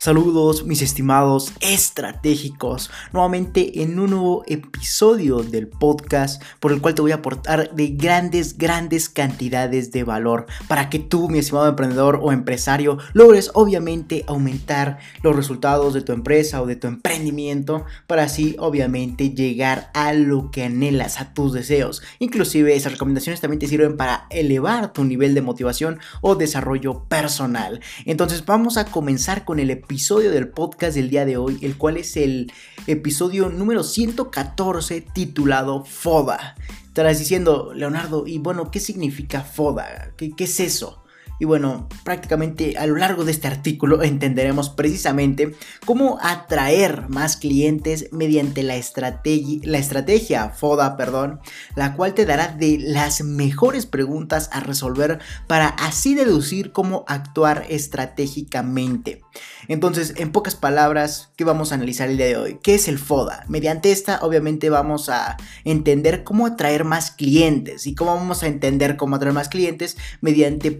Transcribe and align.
Saludos 0.00 0.64
mis 0.64 0.80
estimados 0.80 1.52
estratégicos, 1.58 2.88
nuevamente 3.12 3.82
en 3.82 3.98
un 3.98 4.10
nuevo 4.10 4.44
episodio 4.46 5.42
del 5.42 5.66
podcast 5.66 6.40
por 6.60 6.70
el 6.70 6.80
cual 6.80 6.94
te 6.94 7.02
voy 7.02 7.10
a 7.10 7.16
aportar 7.16 7.74
de 7.74 7.88
grandes, 7.88 8.56
grandes 8.56 9.08
cantidades 9.08 9.90
de 9.90 10.04
valor 10.04 10.46
para 10.68 10.88
que 10.88 11.00
tú, 11.00 11.28
mi 11.28 11.40
estimado 11.40 11.68
emprendedor 11.68 12.20
o 12.22 12.30
empresario, 12.30 12.98
logres 13.12 13.50
obviamente 13.54 14.22
aumentar 14.28 14.98
los 15.24 15.34
resultados 15.34 15.94
de 15.94 16.02
tu 16.02 16.12
empresa 16.12 16.62
o 16.62 16.66
de 16.66 16.76
tu 16.76 16.86
emprendimiento 16.86 17.84
para 18.06 18.22
así 18.22 18.54
obviamente 18.60 19.30
llegar 19.30 19.90
a 19.94 20.12
lo 20.12 20.52
que 20.52 20.62
anhelas, 20.62 21.20
a 21.20 21.34
tus 21.34 21.52
deseos. 21.52 22.02
Inclusive 22.20 22.76
esas 22.76 22.92
recomendaciones 22.92 23.40
también 23.40 23.58
te 23.58 23.66
sirven 23.66 23.96
para 23.96 24.28
elevar 24.30 24.92
tu 24.92 25.02
nivel 25.02 25.34
de 25.34 25.42
motivación 25.42 25.98
o 26.20 26.36
desarrollo 26.36 27.02
personal. 27.08 27.80
Entonces 28.04 28.46
vamos 28.46 28.76
a 28.76 28.84
comenzar 28.84 29.44
con 29.44 29.58
el 29.58 29.70
episodio 29.70 29.87
episodio 29.88 30.30
del 30.30 30.48
podcast 30.48 30.96
del 30.96 31.08
día 31.08 31.24
de 31.24 31.38
hoy, 31.38 31.58
el 31.62 31.78
cual 31.78 31.96
es 31.96 32.18
el 32.18 32.52
episodio 32.86 33.48
número 33.48 33.82
114 33.82 35.00
titulado 35.00 35.82
FODA. 35.82 36.56
Estarás 36.84 37.18
diciendo, 37.18 37.72
Leonardo, 37.74 38.26
y 38.26 38.36
bueno, 38.36 38.70
¿qué 38.70 38.80
significa 38.80 39.40
FODA? 39.40 40.12
¿Qué, 40.18 40.36
qué 40.36 40.44
es 40.44 40.60
eso? 40.60 41.02
Y 41.38 41.44
bueno, 41.44 41.88
prácticamente 42.04 42.76
a 42.78 42.86
lo 42.86 42.96
largo 42.96 43.24
de 43.24 43.32
este 43.32 43.46
artículo 43.46 44.02
entenderemos 44.02 44.70
precisamente 44.70 45.54
cómo 45.84 46.18
atraer 46.20 47.08
más 47.08 47.36
clientes 47.36 48.08
mediante 48.12 48.62
la, 48.62 48.76
estrategia, 48.76 49.60
la 49.64 49.78
estrategia 49.78 50.50
FODA, 50.50 50.96
perdón, 50.96 51.40
la 51.76 51.94
cual 51.94 52.14
te 52.14 52.26
dará 52.26 52.48
de 52.48 52.78
las 52.80 53.22
mejores 53.22 53.86
preguntas 53.86 54.50
a 54.52 54.60
resolver 54.60 55.20
para 55.46 55.68
así 55.68 56.14
deducir 56.14 56.72
cómo 56.72 57.04
actuar 57.06 57.66
estratégicamente. 57.68 59.22
Entonces, 59.68 60.14
en 60.16 60.32
pocas 60.32 60.56
palabras, 60.56 61.30
¿qué 61.36 61.44
vamos 61.44 61.72
a 61.72 61.74
analizar 61.74 62.08
el 62.08 62.16
día 62.16 62.26
de 62.26 62.36
hoy? 62.36 62.58
¿Qué 62.62 62.74
es 62.74 62.88
el 62.88 62.98
FODA? 62.98 63.44
Mediante 63.48 63.92
esta, 63.92 64.20
obviamente, 64.22 64.70
vamos 64.70 65.08
a 65.08 65.36
entender 65.64 66.24
cómo 66.24 66.46
atraer 66.46 66.84
más 66.84 67.10
clientes. 67.10 67.86
¿Y 67.86 67.94
cómo 67.94 68.14
vamos 68.14 68.42
a 68.42 68.46
entender 68.46 68.96
cómo 68.96 69.16
atraer 69.16 69.34
más 69.34 69.48
clientes? 69.48 69.96
Mediante 70.20 70.70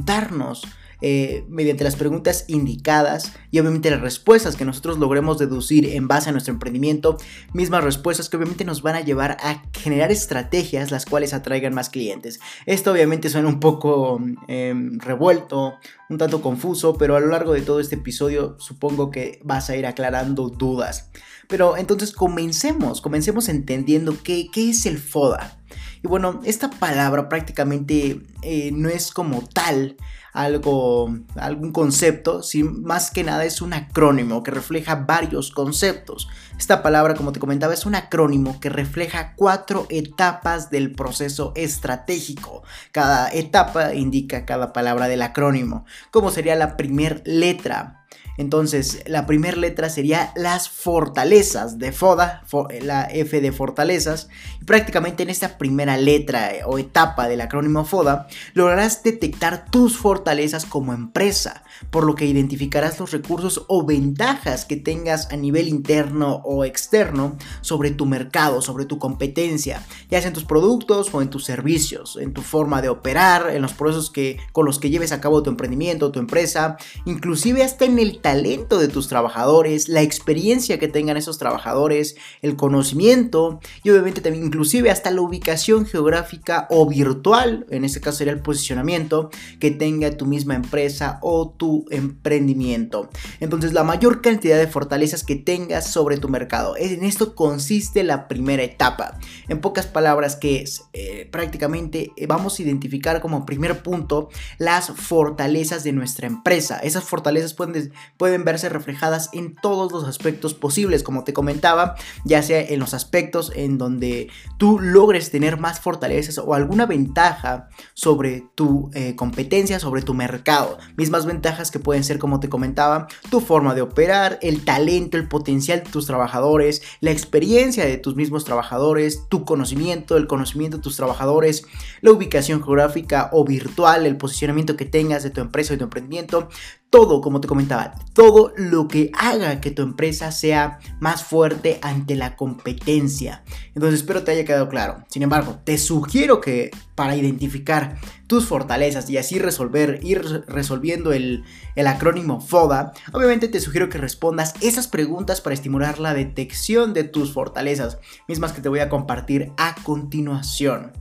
preguntarnos 0.00 0.62
eh, 1.02 1.44
mediante 1.48 1.82
las 1.82 1.96
preguntas 1.96 2.44
indicadas 2.46 3.32
y 3.50 3.58
obviamente 3.58 3.90
las 3.90 4.02
respuestas 4.02 4.56
que 4.56 4.66
nosotros 4.66 4.98
logremos 4.98 5.38
deducir 5.38 5.86
en 5.86 6.08
base 6.08 6.28
a 6.28 6.32
nuestro 6.32 6.52
emprendimiento, 6.52 7.16
mismas 7.54 7.84
respuestas 7.84 8.28
que 8.28 8.36
obviamente 8.36 8.66
nos 8.66 8.82
van 8.82 8.96
a 8.96 9.00
llevar 9.00 9.38
a 9.40 9.62
generar 9.72 10.12
estrategias 10.12 10.90
las 10.90 11.06
cuales 11.06 11.32
atraigan 11.32 11.72
más 11.72 11.88
clientes. 11.88 12.38
Esto 12.66 12.92
obviamente 12.92 13.30
suena 13.30 13.48
un 13.48 13.60
poco 13.60 14.20
em, 14.46 14.98
revuelto, 14.98 15.74
un 16.10 16.18
tanto 16.18 16.42
confuso, 16.42 16.94
pero 16.98 17.16
a 17.16 17.20
lo 17.20 17.28
largo 17.28 17.54
de 17.54 17.62
todo 17.62 17.80
este 17.80 17.94
episodio 17.94 18.56
supongo 18.58 19.10
que 19.10 19.40
vas 19.42 19.70
a 19.70 19.76
ir 19.76 19.86
aclarando 19.86 20.50
dudas. 20.50 21.10
Pero 21.50 21.76
entonces 21.76 22.12
comencemos, 22.12 23.00
comencemos 23.00 23.48
entendiendo 23.48 24.16
qué, 24.22 24.48
es 24.54 24.86
el 24.86 24.98
FODA. 24.98 25.58
Y 26.02 26.08
bueno, 26.08 26.40
esta 26.44 26.70
palabra 26.70 27.28
prácticamente 27.28 28.22
eh, 28.42 28.70
no 28.72 28.88
es 28.88 29.10
como 29.10 29.42
tal 29.46 29.96
algo, 30.32 31.12
algún 31.34 31.72
concepto, 31.72 32.42
sino 32.42 32.70
más 32.70 33.10
que 33.10 33.24
nada 33.24 33.44
es 33.44 33.60
un 33.60 33.72
acrónimo 33.72 34.42
que 34.42 34.52
refleja 34.52 34.94
varios 34.94 35.50
conceptos. 35.50 36.28
Esta 36.56 36.82
palabra, 36.82 37.14
como 37.14 37.32
te 37.32 37.40
comentaba, 37.40 37.74
es 37.74 37.84
un 37.84 37.96
acrónimo 37.96 38.60
que 38.60 38.68
refleja 38.68 39.34
cuatro 39.34 39.86
etapas 39.90 40.70
del 40.70 40.92
proceso 40.92 41.52
estratégico. 41.56 42.62
Cada 42.92 43.30
etapa 43.32 43.94
indica 43.94 44.46
cada 44.46 44.72
palabra 44.72 45.08
del 45.08 45.22
acrónimo, 45.22 45.84
como 46.10 46.30
sería 46.30 46.54
la 46.54 46.76
primera 46.76 47.20
letra 47.24 47.99
entonces, 48.40 49.02
la 49.06 49.26
primera 49.26 49.58
letra 49.58 49.90
sería 49.90 50.32
las 50.34 50.70
fortalezas 50.70 51.78
de 51.78 51.92
FODA, 51.92 52.42
la 52.80 53.02
F 53.04 53.38
de 53.38 53.52
fortalezas. 53.52 54.30
Y 54.62 54.64
prácticamente 54.64 55.24
en 55.24 55.28
esta 55.28 55.58
primera 55.58 55.98
letra 55.98 56.54
eh, 56.54 56.62
o 56.64 56.78
etapa 56.78 57.28
del 57.28 57.42
acrónimo 57.42 57.84
FODA, 57.84 58.28
lograrás 58.54 59.02
detectar 59.02 59.66
tus 59.70 59.98
fortalezas 59.98 60.64
como 60.64 60.94
empresa, 60.94 61.64
por 61.90 62.04
lo 62.04 62.14
que 62.14 62.24
identificarás 62.24 62.98
los 62.98 63.10
recursos 63.10 63.66
o 63.68 63.84
ventajas 63.84 64.64
que 64.64 64.76
tengas 64.76 65.30
a 65.30 65.36
nivel 65.36 65.68
interno 65.68 66.36
o 66.36 66.64
externo 66.64 67.36
sobre 67.60 67.90
tu 67.90 68.06
mercado, 68.06 68.62
sobre 68.62 68.86
tu 68.86 68.98
competencia, 68.98 69.84
ya 70.08 70.18
sea 70.18 70.28
en 70.28 70.34
tus 70.34 70.46
productos 70.46 71.10
o 71.12 71.20
en 71.20 71.28
tus 71.28 71.44
servicios, 71.44 72.16
en 72.18 72.32
tu 72.32 72.40
forma 72.40 72.80
de 72.80 72.88
operar, 72.88 73.50
en 73.50 73.60
los 73.60 73.74
procesos 73.74 74.08
que, 74.08 74.38
con 74.52 74.64
los 74.64 74.78
que 74.78 74.88
lleves 74.88 75.12
a 75.12 75.20
cabo 75.20 75.42
tu 75.42 75.50
emprendimiento, 75.50 76.10
tu 76.10 76.20
empresa, 76.20 76.78
inclusive 77.04 77.62
hasta 77.62 77.84
en 77.84 77.98
el 77.98 78.18
talento 78.20 78.29
de 78.78 78.88
tus 78.88 79.08
trabajadores, 79.08 79.88
la 79.88 80.02
experiencia 80.02 80.78
que 80.78 80.88
tengan 80.88 81.16
esos 81.16 81.38
trabajadores, 81.38 82.16
el 82.42 82.56
conocimiento 82.56 83.60
y 83.82 83.90
obviamente 83.90 84.20
también 84.20 84.44
inclusive 84.44 84.90
hasta 84.90 85.10
la 85.10 85.20
ubicación 85.20 85.84
geográfica 85.84 86.66
o 86.70 86.86
virtual, 86.86 87.66
en 87.70 87.84
este 87.84 88.00
caso 88.00 88.18
sería 88.18 88.32
el 88.32 88.40
posicionamiento 88.40 89.30
que 89.58 89.70
tenga 89.70 90.16
tu 90.16 90.26
misma 90.26 90.54
empresa 90.54 91.18
o 91.22 91.50
tu 91.50 91.86
emprendimiento. 91.90 93.10
Entonces 93.40 93.72
la 93.72 93.82
mayor 93.82 94.22
cantidad 94.22 94.58
de 94.58 94.68
fortalezas 94.68 95.24
que 95.24 95.36
tengas 95.36 95.90
sobre 95.90 96.16
tu 96.16 96.28
mercado. 96.28 96.76
En 96.76 97.04
esto 97.04 97.34
consiste 97.34 98.04
la 98.04 98.28
primera 98.28 98.62
etapa. 98.62 99.18
En 99.48 99.60
pocas 99.60 99.86
palabras 99.86 100.36
que 100.36 100.62
es 100.62 100.84
eh, 100.92 101.28
prácticamente 101.30 102.12
eh, 102.16 102.26
vamos 102.26 102.58
a 102.58 102.62
identificar 102.62 103.20
como 103.20 103.44
primer 103.44 103.82
punto 103.82 104.28
las 104.58 104.90
fortalezas 104.90 105.82
de 105.82 105.92
nuestra 105.92 106.26
empresa. 106.26 106.78
Esas 106.78 107.04
fortalezas 107.04 107.54
pueden, 107.54 107.92
pueden 108.20 108.44
verse 108.44 108.68
reflejadas 108.68 109.30
en 109.32 109.54
todos 109.54 109.92
los 109.92 110.04
aspectos 110.04 110.52
posibles, 110.52 111.02
como 111.02 111.24
te 111.24 111.32
comentaba, 111.32 111.94
ya 112.26 112.42
sea 112.42 112.60
en 112.60 112.78
los 112.78 112.92
aspectos 112.92 113.50
en 113.56 113.78
donde 113.78 114.28
tú 114.58 114.78
logres 114.78 115.30
tener 115.30 115.58
más 115.58 115.80
fortalezas 115.80 116.36
o 116.36 116.52
alguna 116.52 116.84
ventaja 116.84 117.70
sobre 117.94 118.44
tu 118.54 118.90
eh, 118.92 119.16
competencia, 119.16 119.80
sobre 119.80 120.02
tu 120.02 120.12
mercado. 120.12 120.76
Mismas 120.98 121.24
ventajas 121.24 121.70
que 121.70 121.78
pueden 121.78 122.04
ser, 122.04 122.18
como 122.18 122.40
te 122.40 122.50
comentaba, 122.50 123.08
tu 123.30 123.40
forma 123.40 123.74
de 123.74 123.80
operar, 123.80 124.38
el 124.42 124.66
talento, 124.66 125.16
el 125.16 125.26
potencial 125.26 125.82
de 125.82 125.90
tus 125.90 126.04
trabajadores, 126.04 126.82
la 127.00 127.12
experiencia 127.12 127.86
de 127.86 127.96
tus 127.96 128.16
mismos 128.16 128.44
trabajadores, 128.44 129.30
tu 129.30 129.46
conocimiento, 129.46 130.18
el 130.18 130.26
conocimiento 130.26 130.76
de 130.76 130.82
tus 130.82 130.96
trabajadores, 130.96 131.64
la 132.02 132.10
ubicación 132.10 132.62
geográfica 132.62 133.30
o 133.32 133.46
virtual, 133.46 134.04
el 134.04 134.18
posicionamiento 134.18 134.76
que 134.76 134.84
tengas 134.84 135.22
de 135.22 135.30
tu 135.30 135.40
empresa 135.40 135.72
de 135.72 135.78
tu 135.78 135.84
emprendimiento, 135.84 136.50
todo, 136.90 137.20
como 137.20 137.40
te 137.40 137.46
comentaba, 137.46 137.94
todo 138.12 138.52
lo 138.56 138.88
que 138.88 139.12
haga 139.14 139.60
que 139.60 139.70
tu 139.70 139.82
empresa 139.82 140.32
sea 140.32 140.80
más 140.98 141.22
fuerte 141.22 141.78
ante 141.82 142.16
la 142.16 142.34
competencia. 142.34 143.44
Entonces 143.76 144.00
espero 144.00 144.24
te 144.24 144.32
haya 144.32 144.44
quedado 144.44 144.68
claro. 144.68 145.04
Sin 145.08 145.22
embargo, 145.22 145.60
te 145.62 145.78
sugiero 145.78 146.40
que 146.40 146.72
para 146.96 147.14
identificar 147.14 147.96
tus 148.26 148.46
fortalezas 148.46 149.08
y 149.08 149.18
así 149.18 149.38
resolver, 149.38 150.00
ir 150.02 150.22
resolviendo 150.48 151.12
el, 151.12 151.44
el 151.76 151.86
acrónimo 151.86 152.40
FODA, 152.40 152.92
obviamente 153.12 153.46
te 153.46 153.60
sugiero 153.60 153.88
que 153.88 153.98
respondas 153.98 154.54
esas 154.60 154.88
preguntas 154.88 155.40
para 155.40 155.54
estimular 155.54 156.00
la 156.00 156.12
detección 156.12 156.92
de 156.92 157.04
tus 157.04 157.32
fortalezas, 157.32 157.98
mismas 158.26 158.52
que 158.52 158.62
te 158.62 158.68
voy 158.68 158.80
a 158.80 158.88
compartir 158.88 159.52
a 159.56 159.76
continuación. 159.84 160.92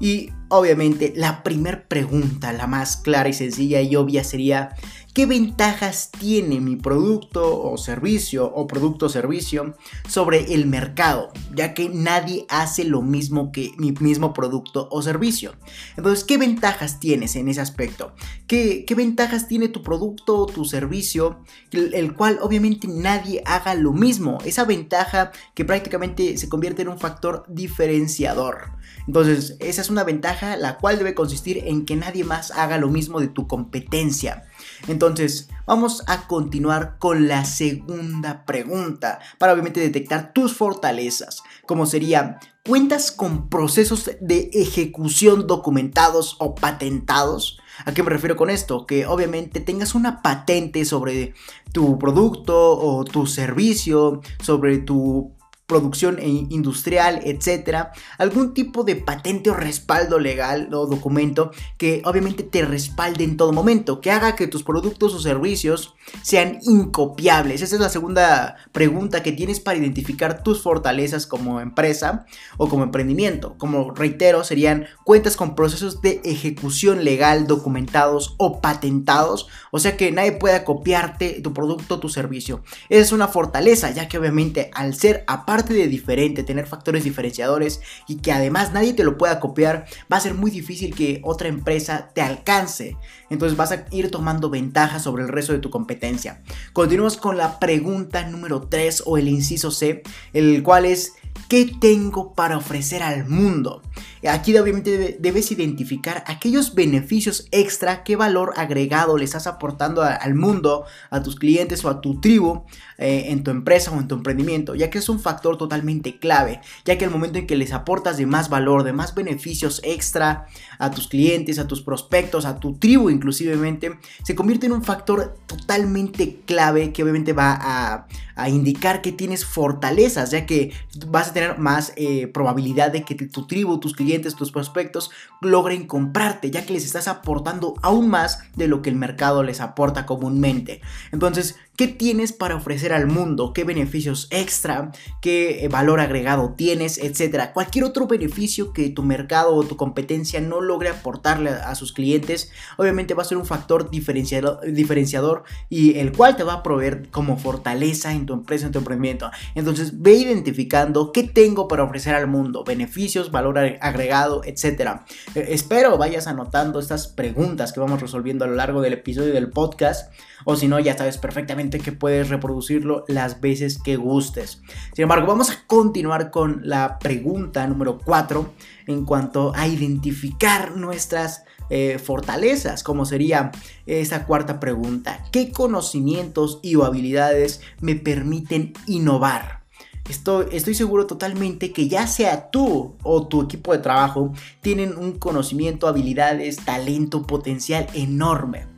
Y 0.00 0.32
obviamente 0.48 1.12
la 1.14 1.42
primera 1.42 1.84
pregunta, 1.86 2.52
la 2.52 2.66
más 2.66 2.96
clara 2.96 3.28
y 3.28 3.32
sencilla 3.32 3.80
y 3.80 3.94
obvia 3.96 4.24
sería, 4.24 4.70
¿qué 5.14 5.26
ventajas 5.26 6.10
tiene 6.10 6.60
mi 6.60 6.74
producto 6.74 7.62
o 7.62 7.78
servicio 7.78 8.52
o 8.52 8.66
producto 8.66 9.06
o 9.06 9.08
servicio 9.08 9.76
sobre 10.08 10.52
el 10.54 10.66
mercado? 10.66 11.32
Ya 11.54 11.72
que 11.72 11.88
nadie 11.88 12.46
hace 12.48 12.84
lo 12.84 13.00
mismo 13.00 13.52
que 13.52 13.70
mi 13.78 13.92
mismo 13.92 14.34
producto 14.34 14.88
o 14.90 15.02
servicio. 15.02 15.54
Entonces, 15.96 16.24
¿qué 16.24 16.36
ventajas 16.36 16.98
tienes 16.98 17.36
en 17.36 17.48
ese 17.48 17.60
aspecto? 17.60 18.12
¿Qué, 18.48 18.84
ventajas 18.96 19.46
tiene 19.46 19.68
tu 19.68 19.82
producto 19.82 20.36
o 20.36 20.46
tu 20.46 20.64
servicio? 20.64 21.38
El, 21.70 21.94
el 21.94 22.14
cual 22.14 22.38
obviamente 22.42 22.88
nadie 22.88 23.40
haga 23.46 23.74
lo 23.74 23.92
mismo. 23.92 24.38
Esa 24.44 24.64
ventaja 24.64 25.30
que 25.54 25.64
prácticamente 25.64 26.36
se 26.38 26.48
convierte 26.48 26.82
en 26.82 26.88
un 26.88 26.98
factor 26.98 27.44
diferenciador. 27.48 28.72
Entonces, 29.06 29.56
esa 29.60 29.80
es 29.80 29.90
una 29.90 30.02
ventaja 30.02 30.56
la 30.56 30.78
cual 30.78 30.98
debe 30.98 31.14
consistir 31.14 31.62
en 31.66 31.84
que 31.84 31.94
nadie 31.94 32.24
más 32.24 32.50
haga 32.50 32.78
lo 32.78 32.88
mismo 32.88 33.20
de 33.20 33.28
tu 33.28 33.46
competencia. 33.46 34.44
Entonces, 34.86 35.48
vamos 35.66 36.02
a 36.06 36.26
continuar 36.26 36.98
con 36.98 37.26
la 37.28 37.44
segunda 37.44 38.44
pregunta 38.44 39.18
para 39.38 39.52
obviamente 39.52 39.80
detectar 39.80 40.32
tus 40.32 40.54
fortalezas, 40.54 41.42
como 41.66 41.86
sería, 41.86 42.38
¿cuentas 42.66 43.10
con 43.10 43.48
procesos 43.48 44.10
de 44.20 44.50
ejecución 44.52 45.46
documentados 45.46 46.36
o 46.38 46.54
patentados? 46.54 47.58
¿A 47.84 47.92
qué 47.92 48.02
me 48.02 48.10
refiero 48.10 48.36
con 48.36 48.50
esto? 48.50 48.86
Que 48.86 49.06
obviamente 49.06 49.60
tengas 49.60 49.94
una 49.94 50.22
patente 50.22 50.84
sobre 50.84 51.34
tu 51.72 51.98
producto 51.98 52.78
o 52.78 53.04
tu 53.04 53.26
servicio, 53.26 54.20
sobre 54.40 54.78
tu 54.78 55.33
producción 55.66 56.18
e 56.18 56.28
industrial, 56.28 57.22
etcétera, 57.24 57.92
algún 58.18 58.52
tipo 58.52 58.84
de 58.84 58.96
patente 58.96 59.48
o 59.48 59.54
respaldo 59.54 60.18
legal 60.18 60.68
o 60.74 60.86
documento 60.86 61.52
que 61.78 62.02
obviamente 62.04 62.42
te 62.42 62.64
respalde 62.64 63.24
en 63.24 63.38
todo 63.38 63.52
momento, 63.52 64.00
que 64.00 64.10
haga 64.10 64.36
que 64.36 64.46
tus 64.46 64.62
productos 64.62 65.14
o 65.14 65.20
servicios 65.20 65.94
sean 66.20 66.58
incopiables. 66.62 67.62
Esa 67.62 67.76
es 67.76 67.80
la 67.80 67.88
segunda 67.88 68.56
pregunta 68.72 69.22
que 69.22 69.32
tienes 69.32 69.58
para 69.58 69.78
identificar 69.78 70.42
tus 70.42 70.60
fortalezas 70.60 71.26
como 71.26 71.60
empresa 71.60 72.26
o 72.58 72.68
como 72.68 72.84
emprendimiento. 72.84 73.56
Como 73.56 73.92
reitero, 73.92 74.44
serían 74.44 74.86
cuentas 75.02 75.36
con 75.36 75.54
procesos 75.54 76.02
de 76.02 76.20
ejecución 76.24 77.04
legal 77.04 77.46
documentados 77.46 78.34
o 78.36 78.60
patentados, 78.60 79.48
o 79.70 79.78
sea 79.78 79.96
que 79.96 80.12
nadie 80.12 80.32
pueda 80.32 80.64
copiarte 80.64 81.40
tu 81.40 81.54
producto 81.54 81.94
o 81.94 82.00
tu 82.00 82.10
servicio. 82.10 82.62
Esa 82.90 83.02
es 83.02 83.12
una 83.12 83.28
fortaleza, 83.28 83.90
ya 83.90 84.08
que 84.08 84.18
obviamente 84.18 84.70
al 84.74 84.94
ser 84.94 85.24
aparte 85.26 85.53
aparte 85.54 85.72
de 85.72 85.86
diferente, 85.86 86.42
tener 86.42 86.66
factores 86.66 87.04
diferenciadores 87.04 87.80
y 88.08 88.16
que 88.16 88.32
además 88.32 88.72
nadie 88.72 88.92
te 88.92 89.04
lo 89.04 89.16
pueda 89.16 89.38
copiar, 89.38 89.86
va 90.12 90.16
a 90.16 90.20
ser 90.20 90.34
muy 90.34 90.50
difícil 90.50 90.96
que 90.96 91.20
otra 91.22 91.46
empresa 91.46 92.10
te 92.12 92.22
alcance. 92.22 92.96
Entonces 93.30 93.56
vas 93.56 93.70
a 93.70 93.84
ir 93.92 94.10
tomando 94.10 94.50
ventaja 94.50 94.98
sobre 94.98 95.22
el 95.22 95.28
resto 95.28 95.52
de 95.52 95.60
tu 95.60 95.70
competencia. 95.70 96.42
Continuamos 96.72 97.16
con 97.16 97.36
la 97.36 97.60
pregunta 97.60 98.26
número 98.26 98.62
3 98.62 99.04
o 99.06 99.16
el 99.16 99.28
inciso 99.28 99.70
C, 99.70 100.02
el 100.32 100.64
cual 100.64 100.86
es 100.86 101.12
¿qué 101.54 101.66
tengo 101.66 102.34
para 102.34 102.56
ofrecer 102.56 103.04
al 103.04 103.28
mundo? 103.28 103.80
Aquí 104.28 104.56
obviamente 104.56 105.18
debes 105.20 105.52
identificar 105.52 106.24
aquellos 106.26 106.74
beneficios 106.74 107.46
extra, 107.52 108.02
qué 108.04 108.16
valor 108.16 108.54
agregado 108.56 109.18
le 109.18 109.24
estás 109.24 109.46
aportando 109.46 110.02
al 110.02 110.34
mundo, 110.34 110.84
a 111.10 111.22
tus 111.22 111.36
clientes 111.36 111.84
o 111.84 111.90
a 111.90 112.00
tu 112.00 112.20
tribu 112.20 112.64
eh, 112.96 113.26
en 113.28 113.44
tu 113.44 113.50
empresa 113.50 113.90
o 113.90 114.00
en 114.00 114.08
tu 114.08 114.14
emprendimiento, 114.14 114.74
ya 114.74 114.88
que 114.88 114.98
es 114.98 115.08
un 115.08 115.20
factor 115.20 115.58
totalmente 115.58 116.18
clave, 116.18 116.60
ya 116.84 116.96
que 116.96 117.04
el 117.04 117.10
momento 117.10 117.38
en 117.38 117.46
que 117.46 117.56
les 117.56 117.72
aportas 117.72 118.16
de 118.16 118.24
más 118.24 118.48
valor, 118.48 118.82
de 118.82 118.92
más 118.94 119.14
beneficios 119.14 119.80
extra 119.84 120.46
a 120.78 120.90
tus 120.90 121.08
clientes, 121.08 121.58
a 121.58 121.66
tus 121.66 121.82
prospectos, 121.82 122.46
a 122.46 122.58
tu 122.60 122.78
tribu 122.78 123.10
inclusivemente, 123.10 123.98
se 124.22 124.34
convierte 124.34 124.66
en 124.66 124.72
un 124.72 124.84
factor 124.84 125.36
totalmente 125.46 126.40
clave 126.46 126.92
que 126.92 127.02
obviamente 127.02 127.32
va 127.32 127.58
a, 127.60 128.06
indicar 128.48 129.00
que 129.00 129.12
tienes 129.12 129.44
fortalezas, 129.44 130.32
ya 130.32 130.44
que 130.44 130.72
vas 131.06 131.28
a 131.28 131.32
tener 131.32 131.43
más 131.58 131.92
eh, 131.96 132.26
probabilidad 132.26 132.90
de 132.90 133.02
que 133.02 133.14
tu 133.14 133.46
tribu, 133.46 133.78
tus 133.78 133.94
clientes, 133.94 134.34
tus 134.34 134.52
prospectos 134.52 135.10
logren 135.40 135.86
comprarte, 135.86 136.50
ya 136.50 136.64
que 136.64 136.72
les 136.72 136.84
estás 136.84 137.08
aportando 137.08 137.74
aún 137.82 138.08
más 138.08 138.40
de 138.56 138.68
lo 138.68 138.82
que 138.82 138.90
el 138.90 138.96
mercado 138.96 139.42
les 139.42 139.60
aporta 139.60 140.06
comúnmente. 140.06 140.80
Entonces, 141.12 141.56
¿Qué 141.76 141.88
tienes 141.88 142.32
para 142.32 142.54
ofrecer 142.54 142.92
al 142.92 143.08
mundo? 143.08 143.52
¿Qué 143.52 143.64
beneficios 143.64 144.28
extra? 144.30 144.92
¿Qué 145.20 145.64
eh, 145.64 145.68
valor 145.68 145.98
agregado 145.98 146.54
tienes? 146.56 146.98
Etcétera. 146.98 147.52
Cualquier 147.52 147.84
otro 147.84 148.06
beneficio 148.06 148.72
que 148.72 148.90
tu 148.90 149.02
mercado 149.02 149.56
o 149.56 149.64
tu 149.64 149.76
competencia 149.76 150.40
no 150.40 150.60
logre 150.60 150.90
aportarle 150.90 151.50
a 151.50 151.74
sus 151.74 151.92
clientes, 151.92 152.52
obviamente 152.76 153.14
va 153.14 153.22
a 153.22 153.24
ser 153.24 153.38
un 153.38 153.44
factor 153.44 153.90
diferenciador, 153.90 155.42
y 155.68 155.98
el 155.98 156.12
cual 156.12 156.36
te 156.36 156.44
va 156.44 156.52
a 156.52 156.62
proveer 156.62 157.10
como 157.10 157.36
fortaleza 157.38 158.12
en 158.12 158.26
tu 158.26 158.34
empresa, 158.34 158.66
en 158.66 158.72
tu 158.72 158.78
emprendimiento. 158.78 159.32
Entonces, 159.56 160.00
ve 160.00 160.12
identificando 160.12 161.10
qué 161.10 161.24
tengo 161.24 161.66
para 161.66 161.82
ofrecer 161.82 162.14
al 162.14 162.28
mundo, 162.28 162.62
beneficios, 162.62 163.32
valor 163.32 163.58
agregado, 163.80 164.42
etcétera. 164.44 165.04
Eh, 165.34 165.46
espero 165.48 165.98
vayas 165.98 166.28
anotando 166.28 166.78
estas 166.78 167.08
preguntas 167.08 167.72
que 167.72 167.80
vamos 167.80 168.00
resolviendo 168.00 168.44
a 168.44 168.48
lo 168.48 168.54
largo 168.54 168.80
del 168.80 168.92
episodio 168.92 169.32
del 169.34 169.50
podcast 169.50 170.12
o 170.44 170.56
si 170.56 170.68
no, 170.68 170.78
ya 170.80 170.96
sabes 170.96 171.18
perfectamente 171.18 171.80
que 171.80 171.92
puedes 171.92 172.28
reproducirlo 172.28 173.04
las 173.08 173.40
veces 173.40 173.78
que 173.78 173.96
gustes. 173.96 174.62
Sin 174.94 175.02
embargo, 175.04 175.26
vamos 175.26 175.50
a 175.50 175.66
continuar 175.66 176.30
con 176.30 176.60
la 176.64 176.98
pregunta 176.98 177.66
número 177.66 177.98
4 177.98 178.52
en 178.86 179.04
cuanto 179.04 179.52
a 179.54 179.66
identificar 179.66 180.76
nuestras 180.76 181.44
eh, 181.70 181.98
fortalezas, 181.98 182.82
como 182.82 183.06
sería 183.06 183.50
esta 183.86 184.26
cuarta 184.26 184.60
pregunta. 184.60 185.24
¿Qué 185.32 185.50
conocimientos 185.50 186.60
y 186.62 186.80
habilidades 186.80 187.60
me 187.80 187.94
permiten 187.94 188.74
innovar? 188.86 189.64
Estoy, 190.08 190.74
seguro 190.74 191.06
totalmente 191.06 191.72
que 191.72 191.88
ya 191.88 192.06
sea 192.06 192.50
tú 192.50 192.94
o 193.02 193.26
tu 193.26 193.40
equipo 193.40 193.72
de 193.72 193.78
trabajo 193.78 194.32
tienen 194.60 194.98
un 194.98 195.18
conocimiento, 195.18 195.88
habilidades, 195.88 196.56
talento, 196.56 197.22
potencial 197.22 197.86
enorme. 197.94 198.73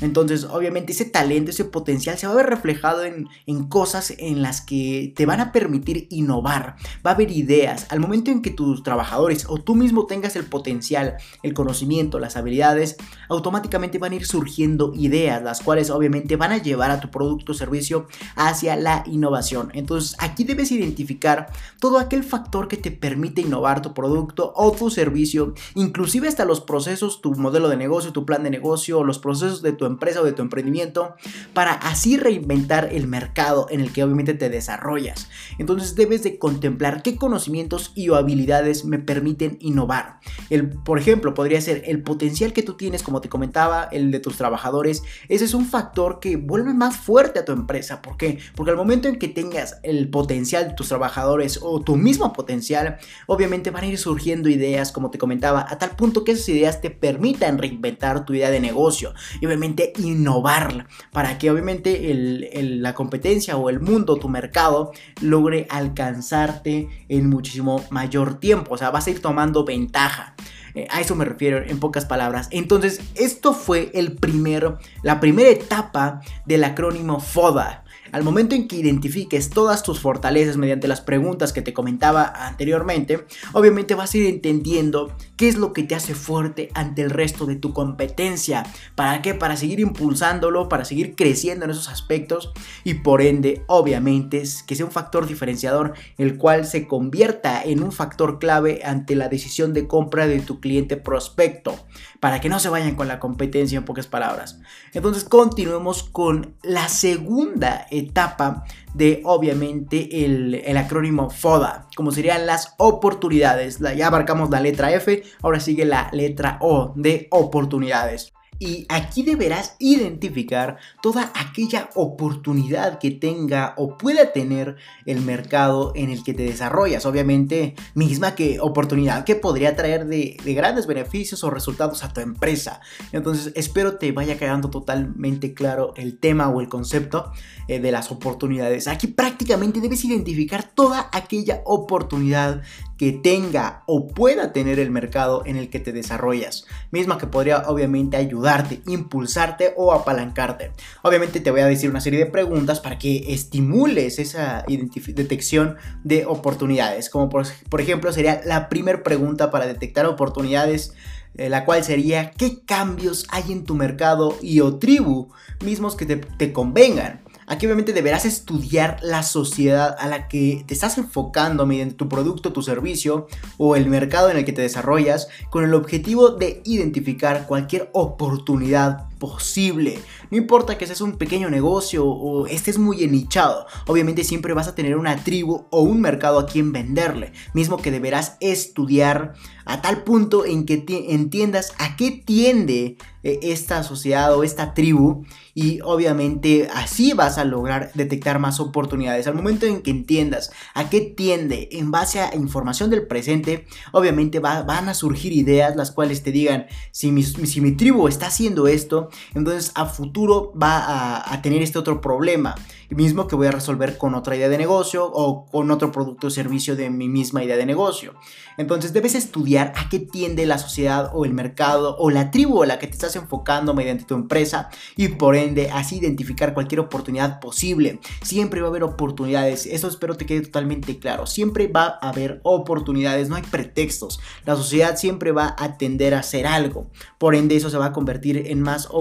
Entonces, 0.00 0.44
obviamente, 0.44 0.92
ese 0.92 1.04
talento, 1.04 1.50
ese 1.50 1.64
potencial 1.64 2.18
se 2.18 2.26
va 2.26 2.32
a 2.32 2.36
ver 2.36 2.46
reflejado 2.46 3.04
en, 3.04 3.28
cosas 3.68 4.14
en 4.18 4.42
las 4.42 4.60
que 4.60 5.12
te 5.14 5.26
van 5.26 5.40
a 5.40 5.52
permitir 5.52 6.06
innovar. 6.10 6.76
Va 7.04 7.10
a 7.10 7.14
haber 7.14 7.30
ideas. 7.30 7.86
Al 7.90 8.00
momento 8.00 8.30
en 8.30 8.42
que 8.42 8.50
tus 8.50 8.82
trabajadores 8.82 9.46
o 9.48 9.58
tú 9.58 9.74
mismo 9.74 10.06
tengas 10.06 10.36
el 10.36 10.44
potencial, 10.44 11.16
el 11.42 11.54
conocimiento, 11.54 12.18
las 12.18 12.36
habilidades, 12.36 12.96
automáticamente 13.28 13.98
van 13.98 14.12
a 14.12 14.16
ir 14.16 14.26
surgiendo 14.26 14.92
ideas, 14.94 15.42
las 15.42 15.60
cuales 15.60 15.90
obviamente 15.90 16.36
van 16.36 16.52
a 16.52 16.58
llevar 16.58 16.90
a 16.90 17.00
tu 17.00 17.10
producto 17.10 17.52
o 17.52 17.54
servicio 17.54 18.06
hacia 18.36 18.76
la 18.76 19.04
innovación. 19.06 19.70
Entonces, 19.74 20.16
aquí 20.18 20.44
debes 20.44 20.72
identificar 20.72 21.48
todo 21.78 21.98
aquel 21.98 22.24
factor 22.24 22.68
que 22.68 22.76
te 22.76 22.90
permite 22.90 23.42
innovar 23.42 23.82
tu 23.82 23.94
producto 23.94 24.52
o 24.56 24.72
tu 24.72 24.90
servicio, 24.90 25.54
inclusive 25.74 26.28
hasta 26.28 26.44
los 26.44 26.60
procesos, 26.60 27.20
tu 27.20 27.34
modelo 27.34 27.68
de 27.68 27.76
negocio, 27.76 28.12
tu 28.12 28.24
plan 28.24 28.42
de 28.42 28.50
negocio, 28.50 29.04
los 29.04 29.18
procesos 29.18 29.62
de 29.62 29.72
tu 29.72 29.89
empresa 29.90 30.20
o 30.20 30.24
de 30.24 30.32
tu 30.32 30.42
emprendimiento 30.42 31.14
para 31.52 31.72
así 31.72 32.16
reinventar 32.16 32.88
el 32.92 33.06
mercado 33.06 33.66
en 33.70 33.80
el 33.80 33.92
que 33.92 34.04
obviamente 34.04 34.34
te 34.34 34.48
desarrollas. 34.48 35.28
Entonces 35.58 35.94
debes 35.94 36.22
de 36.22 36.38
contemplar 36.38 37.02
qué 37.02 37.16
conocimientos 37.16 37.92
y 37.94 38.10
habilidades 38.12 38.84
me 38.84 38.98
permiten 38.98 39.56
innovar. 39.60 40.20
El, 40.48 40.68
por 40.68 40.98
ejemplo, 40.98 41.34
podría 41.34 41.60
ser 41.60 41.82
el 41.86 42.02
potencial 42.02 42.52
que 42.52 42.62
tú 42.62 42.74
tienes, 42.74 43.02
como 43.02 43.20
te 43.20 43.28
comentaba, 43.28 43.84
el 43.84 44.10
de 44.10 44.20
tus 44.20 44.36
trabajadores. 44.36 45.02
Ese 45.28 45.44
es 45.44 45.54
un 45.54 45.66
factor 45.66 46.20
que 46.20 46.36
vuelve 46.36 46.74
más 46.74 46.96
fuerte 46.96 47.38
a 47.38 47.44
tu 47.44 47.52
empresa. 47.52 48.02
¿Por 48.02 48.16
qué? 48.16 48.38
Porque 48.54 48.70
al 48.70 48.76
momento 48.76 49.08
en 49.08 49.16
que 49.16 49.28
tengas 49.28 49.78
el 49.82 50.08
potencial 50.08 50.68
de 50.68 50.74
tus 50.74 50.88
trabajadores 50.88 51.58
o 51.62 51.80
tu 51.80 51.96
mismo 51.96 52.32
potencial, 52.32 52.98
obviamente 53.26 53.70
van 53.70 53.84
a 53.84 53.86
ir 53.86 53.98
surgiendo 53.98 54.48
ideas, 54.48 54.92
como 54.92 55.10
te 55.10 55.18
comentaba, 55.18 55.66
a 55.68 55.78
tal 55.78 55.90
punto 55.96 56.24
que 56.24 56.32
esas 56.32 56.48
ideas 56.48 56.80
te 56.80 56.90
permitan 56.90 57.58
reinventar 57.58 58.24
tu 58.24 58.34
idea 58.34 58.50
de 58.50 58.60
negocio. 58.60 59.14
Y 59.40 59.46
obviamente 59.46 59.79
innovar 59.98 60.86
para 61.12 61.38
que 61.38 61.50
obviamente 61.50 62.12
la 62.54 62.94
competencia 62.94 63.56
o 63.56 63.70
el 63.70 63.80
mundo, 63.80 64.16
tu 64.16 64.28
mercado, 64.28 64.92
logre 65.20 65.66
alcanzarte 65.70 66.88
en 67.08 67.28
muchísimo 67.28 67.84
mayor 67.90 68.40
tiempo. 68.40 68.74
O 68.74 68.78
sea, 68.78 68.90
vas 68.90 69.06
a 69.06 69.10
ir 69.10 69.20
tomando 69.20 69.64
ventaja. 69.64 70.34
Eh, 70.74 70.86
a 70.90 71.00
eso 71.00 71.16
me 71.16 71.24
refiero 71.24 71.58
en 71.58 71.80
pocas 71.80 72.04
palabras. 72.04 72.48
Entonces, 72.50 73.00
esto 73.14 73.52
fue 73.52 73.90
el 73.94 74.12
primero, 74.12 74.78
la 75.02 75.20
primera 75.20 75.50
etapa 75.50 76.20
del 76.46 76.64
acrónimo 76.64 77.20
FODA. 77.20 77.84
Al 78.12 78.22
momento 78.22 78.54
en 78.54 78.68
que 78.68 78.76
identifiques 78.76 79.50
todas 79.50 79.82
tus 79.82 80.00
fortalezas 80.00 80.56
mediante 80.56 80.88
las 80.88 81.00
preguntas 81.00 81.52
que 81.52 81.62
te 81.62 81.72
comentaba 81.72 82.32
anteriormente, 82.46 83.24
obviamente 83.52 83.94
vas 83.94 84.14
a 84.14 84.18
ir 84.18 84.26
entendiendo 84.26 85.12
qué 85.36 85.48
es 85.48 85.56
lo 85.56 85.72
que 85.72 85.82
te 85.82 85.94
hace 85.94 86.14
fuerte 86.14 86.70
ante 86.74 87.02
el 87.02 87.10
resto 87.10 87.46
de 87.46 87.56
tu 87.56 87.72
competencia. 87.72 88.64
¿Para 88.94 89.22
qué? 89.22 89.34
Para 89.34 89.56
seguir 89.56 89.80
impulsándolo, 89.80 90.68
para 90.68 90.84
seguir 90.84 91.14
creciendo 91.14 91.64
en 91.64 91.70
esos 91.70 91.88
aspectos 91.88 92.52
y 92.84 92.94
por 92.94 93.22
ende, 93.22 93.64
obviamente, 93.66 94.42
que 94.66 94.74
sea 94.76 94.86
un 94.86 94.92
factor 94.92 95.26
diferenciador 95.26 95.94
el 96.18 96.36
cual 96.36 96.66
se 96.66 96.86
convierta 96.86 97.62
en 97.62 97.82
un 97.82 97.92
factor 97.92 98.38
clave 98.38 98.80
ante 98.84 99.14
la 99.14 99.28
decisión 99.28 99.72
de 99.72 99.86
compra 99.86 100.26
de 100.26 100.40
tu 100.40 100.60
cliente 100.60 100.96
prospecto, 100.96 101.74
para 102.20 102.40
que 102.40 102.48
no 102.48 102.60
se 102.60 102.68
vayan 102.68 102.94
con 102.94 103.08
la 103.08 103.20
competencia 103.20 103.78
en 103.78 103.84
pocas 103.84 104.06
palabras. 104.06 104.60
Entonces, 104.92 105.24
continuemos 105.24 106.02
con 106.02 106.54
la 106.62 106.88
segunda 106.88 107.86
etapa 108.00 108.64
de 108.94 109.22
obviamente 109.24 110.24
el, 110.24 110.76
acrónimo 110.76 111.30
FODA, 111.30 111.86
como 111.96 112.10
serían 112.10 112.46
las 112.46 112.74
oportunidades. 112.78 113.78
ya 113.78 114.06
abarcamos 114.06 114.50
la 114.50 114.60
letra 114.60 114.92
F, 114.92 115.22
ahora 115.42 115.60
sigue 115.60 115.84
la 115.84 116.10
letra 116.12 116.58
O 116.60 116.92
de 116.96 117.28
oportunidades. 117.30 118.32
Y 118.62 118.84
aquí 118.90 119.22
deberás 119.22 119.74
identificar 119.78 120.76
toda 121.00 121.32
aquella 121.34 121.88
oportunidad 121.94 122.98
que 122.98 123.10
tenga 123.10 123.72
o 123.78 123.96
pueda 123.96 124.32
tener 124.32 124.76
el 125.06 125.22
mercado 125.22 125.92
en 125.96 126.10
el 126.10 126.22
que 126.22 126.34
te 126.34 126.42
desarrollas. 126.42 127.06
Obviamente, 127.06 127.74
misma 127.94 128.34
que 128.34 128.60
oportunidad 128.60 129.24
que 129.24 129.34
podría 129.34 129.76
traer 129.76 130.06
de, 130.06 130.36
grandes 130.44 130.86
beneficios 130.86 131.42
o 131.42 131.48
resultados 131.48 132.04
a 132.04 132.12
tu 132.12 132.20
empresa. 132.20 132.82
Entonces, 133.12 133.54
espero 133.56 133.96
te 133.96 134.12
vaya 134.12 134.36
quedando 134.36 134.68
totalmente 134.68 135.54
claro 135.54 135.94
el 135.96 136.18
tema 136.18 136.50
o 136.50 136.60
el 136.60 136.68
concepto 136.68 137.32
eh, 137.66 137.80
de 137.80 137.92
las 137.92 138.10
oportunidades. 138.10 138.88
Aquí 138.88 139.06
prácticamente 139.06 139.80
debes 139.80 140.04
identificar 140.04 140.70
toda 140.74 141.08
aquella 141.12 141.62
oportunidad 141.64 142.60
que 143.00 143.12
tenga 143.12 143.82
o 143.86 144.08
pueda 144.08 144.52
tener 144.52 144.78
el 144.78 144.90
mercado 144.90 145.42
en 145.46 145.56
el 145.56 145.70
que 145.70 145.80
te 145.80 145.90
desarrollas, 145.90 146.66
misma 146.90 147.16
que 147.16 147.26
podría 147.26 147.62
obviamente 147.66 148.18
ayudarte, 148.18 148.82
impulsarte 148.86 149.72
o 149.78 149.94
apalancarte. 149.94 150.72
Obviamente 151.00 151.40
te 151.40 151.50
voy 151.50 151.62
a 151.62 151.66
decir 151.66 151.88
una 151.88 152.02
serie 152.02 152.18
de 152.18 152.26
preguntas 152.26 152.78
para 152.78 152.98
que 152.98 153.32
estimules 153.32 154.18
esa 154.18 154.66
detección 154.68 155.76
de 156.04 156.26
oportunidades, 156.26 157.08
como 157.08 157.30
por, 157.30 157.46
ejemplo 157.80 158.12
sería 158.12 158.42
la 158.44 158.68
primera 158.68 159.02
pregunta 159.02 159.50
para 159.50 159.66
detectar 159.66 160.04
oportunidades 160.04 160.92
eh, 161.36 161.48
la 161.48 161.64
cual 161.64 161.82
sería 161.82 162.32
qué 162.32 162.66
cambios 162.66 163.26
hay 163.30 163.50
en 163.50 163.64
tu 163.64 163.76
mercado 163.76 164.36
y 164.42 164.60
o 164.60 164.78
tribu 164.78 165.30
mismos 165.64 165.96
que 165.96 166.04
te 166.04 166.52
convengan. 166.52 167.22
Aquí 167.50 167.66
obviamente 167.66 167.92
deberás 167.92 168.26
estudiar 168.26 168.98
la 169.02 169.24
sociedad 169.24 169.96
a 169.98 170.06
la 170.06 170.28
que 170.28 170.62
te 170.68 170.72
estás 170.72 170.98
enfocando 170.98 171.66
mediante 171.66 171.96
tu 171.96 172.08
producto, 172.08 172.52
tu 172.52 172.62
servicio 172.62 173.26
o 173.58 173.74
el 173.74 173.86
mercado 173.86 174.30
en 174.30 174.36
el 174.36 174.44
que 174.44 174.52
te 174.52 174.62
desarrollas 174.62 175.26
con 175.50 175.64
el 175.64 175.74
objetivo 175.74 176.30
de 176.30 176.62
identificar 176.64 177.48
cualquier 177.48 177.90
oportunidad 177.92 179.09
posible. 179.20 180.00
No 180.32 180.36
importa 180.36 180.76
que 180.76 180.86
seas 180.86 181.00
un 181.00 181.16
pequeño 181.16 181.48
negocio 181.48 182.04
o 182.04 182.48
estés 182.48 182.78
muy 182.78 183.04
enichado, 183.04 183.66
obviamente 183.86 184.24
siempre 184.24 184.54
vas 184.54 184.66
a 184.66 184.74
tener 184.74 184.96
una 184.96 185.22
tribu 185.22 185.66
o 185.70 185.82
un 185.82 186.00
mercado 186.00 186.40
a 186.40 186.46
quien 186.46 186.72
venderle, 186.72 187.32
mismo 187.54 187.76
que 187.76 187.92
deberás 187.92 188.36
estudiar 188.40 189.34
a 189.64 189.82
tal 189.82 190.02
punto 190.02 190.44
en 190.44 190.66
que 190.66 190.84
entiendas 191.10 191.74
a 191.78 191.94
qué 191.94 192.10
tiende 192.10 192.96
eh, 193.22 193.38
esta 193.42 193.82
sociedad 193.82 194.34
o 194.34 194.42
esta 194.42 194.72
tribu 194.72 195.24
y 195.54 195.80
obviamente 195.82 196.68
así 196.72 197.12
vas 197.12 197.36
a 197.36 197.44
lograr 197.44 197.92
detectar 197.94 198.38
más 198.38 198.60
oportunidades. 198.60 199.26
Al 199.26 199.34
momento 199.34 199.66
en 199.66 199.82
que 199.82 199.90
entiendas 199.90 200.50
a 200.74 200.88
qué 200.88 201.02
tiende 201.02 201.68
en 201.72 201.90
base 201.90 202.20
a 202.20 202.34
información 202.34 202.88
del 202.88 203.06
presente, 203.06 203.66
obviamente 203.92 204.38
van 204.38 204.88
a 204.88 204.94
surgir 204.94 205.32
ideas 205.32 205.76
las 205.76 205.90
cuales 205.90 206.22
te 206.22 206.32
digan 206.32 206.66
si 206.92 207.12
mi, 207.12 207.22
si 207.22 207.60
mi 207.60 207.72
tribu 207.72 208.08
está 208.08 208.28
haciendo 208.28 208.66
esto, 208.66 209.09
entonces 209.34 209.72
a 209.74 209.86
futuro 209.86 210.52
va 210.60 210.78
a, 210.78 211.32
a 211.32 211.42
tener 211.42 211.62
este 211.62 211.78
otro 211.78 212.00
problema 212.00 212.54
mismo 212.90 213.28
que 213.28 213.36
voy 213.36 213.46
a 213.46 213.52
resolver 213.52 213.96
con 213.98 214.14
otra 214.14 214.36
idea 214.36 214.48
de 214.48 214.58
negocio 214.58 215.06
o 215.06 215.46
con 215.46 215.70
otro 215.70 215.92
producto 215.92 216.26
o 216.26 216.30
servicio 216.30 216.76
de 216.76 216.90
mi 216.90 217.08
misma 217.08 217.42
idea 217.44 217.56
de 217.56 217.66
negocio. 217.66 218.14
Entonces 218.56 218.92
debes 218.92 219.14
estudiar 219.14 219.72
a 219.76 219.88
qué 219.88 220.00
tiende 220.00 220.44
la 220.44 220.58
sociedad 220.58 221.10
o 221.14 221.24
el 221.24 221.32
mercado 221.32 221.96
o 221.98 222.10
la 222.10 222.30
tribu 222.30 222.62
a 222.62 222.66
la 222.66 222.78
que 222.78 222.86
te 222.86 222.94
estás 222.94 223.16
enfocando 223.16 223.74
mediante 223.74 224.04
tu 224.04 224.14
empresa 224.14 224.68
y 224.96 225.08
por 225.08 225.36
ende 225.36 225.70
así 225.70 225.98
identificar 225.98 226.52
cualquier 226.52 226.80
oportunidad 226.80 227.40
posible. 227.40 228.00
Siempre 228.22 228.60
va 228.60 228.66
a 228.66 228.70
haber 228.70 228.82
oportunidades, 228.82 229.66
eso 229.66 229.88
espero 229.88 230.16
te 230.16 230.26
quede 230.26 230.42
totalmente 230.42 230.98
claro. 230.98 231.26
Siempre 231.26 231.68
va 231.68 231.98
a 232.00 232.10
haber 232.10 232.40
oportunidades, 232.42 233.28
no 233.28 233.36
hay 233.36 233.42
pretextos. 233.42 234.20
La 234.44 234.56
sociedad 234.56 234.96
siempre 234.96 235.32
va 235.32 235.54
a 235.58 235.78
tender 235.78 236.14
a 236.14 236.20
hacer 236.20 236.46
algo. 236.46 236.90
Por 237.18 237.34
ende 237.34 237.56
eso 237.56 237.70
se 237.70 237.78
va 237.78 237.86
a 237.86 237.92
convertir 237.92 238.44
en 238.46 238.60
más 238.60 238.88
oportunidades 238.90 238.99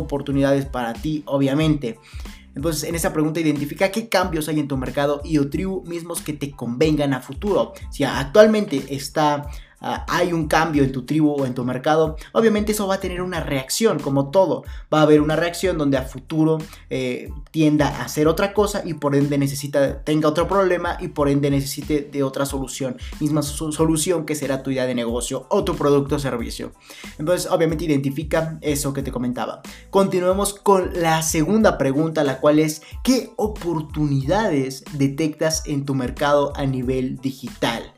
para 0.66 0.94
ti, 0.94 1.24
obviamente. 1.26 2.00
Entonces, 2.56 2.84
en 2.84 2.96
esa 2.96 3.14
pregunta 3.14 3.40
identifica 3.40 3.92
qué 3.92 4.10
cambios 4.10 4.50
hay 4.50 4.60
en 4.60 4.68
tu 4.68 4.76
mercado 4.76 5.22
y 5.24 5.38
o 5.38 5.50
tribu 5.50 5.84
mismos 5.86 6.22
que 6.22 6.34
te 6.34 6.52
convengan 6.52 7.14
a 7.14 7.22
futuro. 7.22 7.74
Si 7.92 8.04
actualmente 8.04 8.84
está 8.90 9.50
hay 9.82 10.34
un 10.34 10.48
cambio 10.48 10.84
en 10.84 10.92
tu 10.92 11.06
tribu 11.06 11.32
o 11.32 11.46
en 11.46 11.54
tu 11.54 11.64
mercado, 11.64 12.18
obviamente 12.34 12.72
eso 12.72 12.88
va 12.88 12.96
a 12.96 13.00
tener 13.00 13.22
una 13.22 13.40
reacción, 13.40 14.00
como 14.00 14.30
todo. 14.30 14.64
Va 14.94 15.00
a 15.00 15.04
haber 15.04 15.22
una 15.22 15.36
reacción 15.36 15.78
donde 15.78 15.98
a 15.98 16.04
futuro 16.04 16.58
eh, 16.90 17.32
tienda 17.52 17.88
a 17.88 18.04
hacer 18.04 18.28
otra 18.28 18.54
cosa 18.54 18.82
y 18.86 18.94
por 18.94 19.16
ende 19.16 19.38
necesita, 19.38 20.04
tenga 20.04 20.30
otro 20.30 20.48
problema 20.48 20.98
y 21.00 21.10
por 21.10 21.30
ende 21.30 21.50
necesite 21.50 22.02
de 22.02 22.24
otra 22.24 22.46
solución. 22.46 22.98
Misma 23.20 23.42
solución 23.42 24.26
que 24.26 24.36
será 24.36 24.64
tu 24.64 24.72
idea 24.72 24.86
de 24.86 24.96
negocio 24.96 25.46
o 25.50 25.64
tu 25.64 25.76
producto 25.76 26.16
o 26.16 26.20
servicio. 26.20 26.72
Entonces, 27.18 27.50
obviamente 27.52 27.86
identifica 27.86 28.58
eso 28.62 28.94
que 28.94 29.04
te 29.04 29.12
comentaba. 29.12 29.62
Continuemos 29.90 30.54
con 30.54 30.92
la 30.94 31.22
segunda 31.22 31.78
pregunta, 31.78 32.24
la 32.24 32.40
cual 32.40 32.60
es, 32.60 32.82
¿qué 33.04 33.32
oportunidades 33.38 34.84
detectas 34.94 35.64
en 35.66 35.86
tu 35.86 35.96
mercado 35.96 36.54
a 36.56 36.66
nivel 36.66 37.18
digital? 37.18 37.94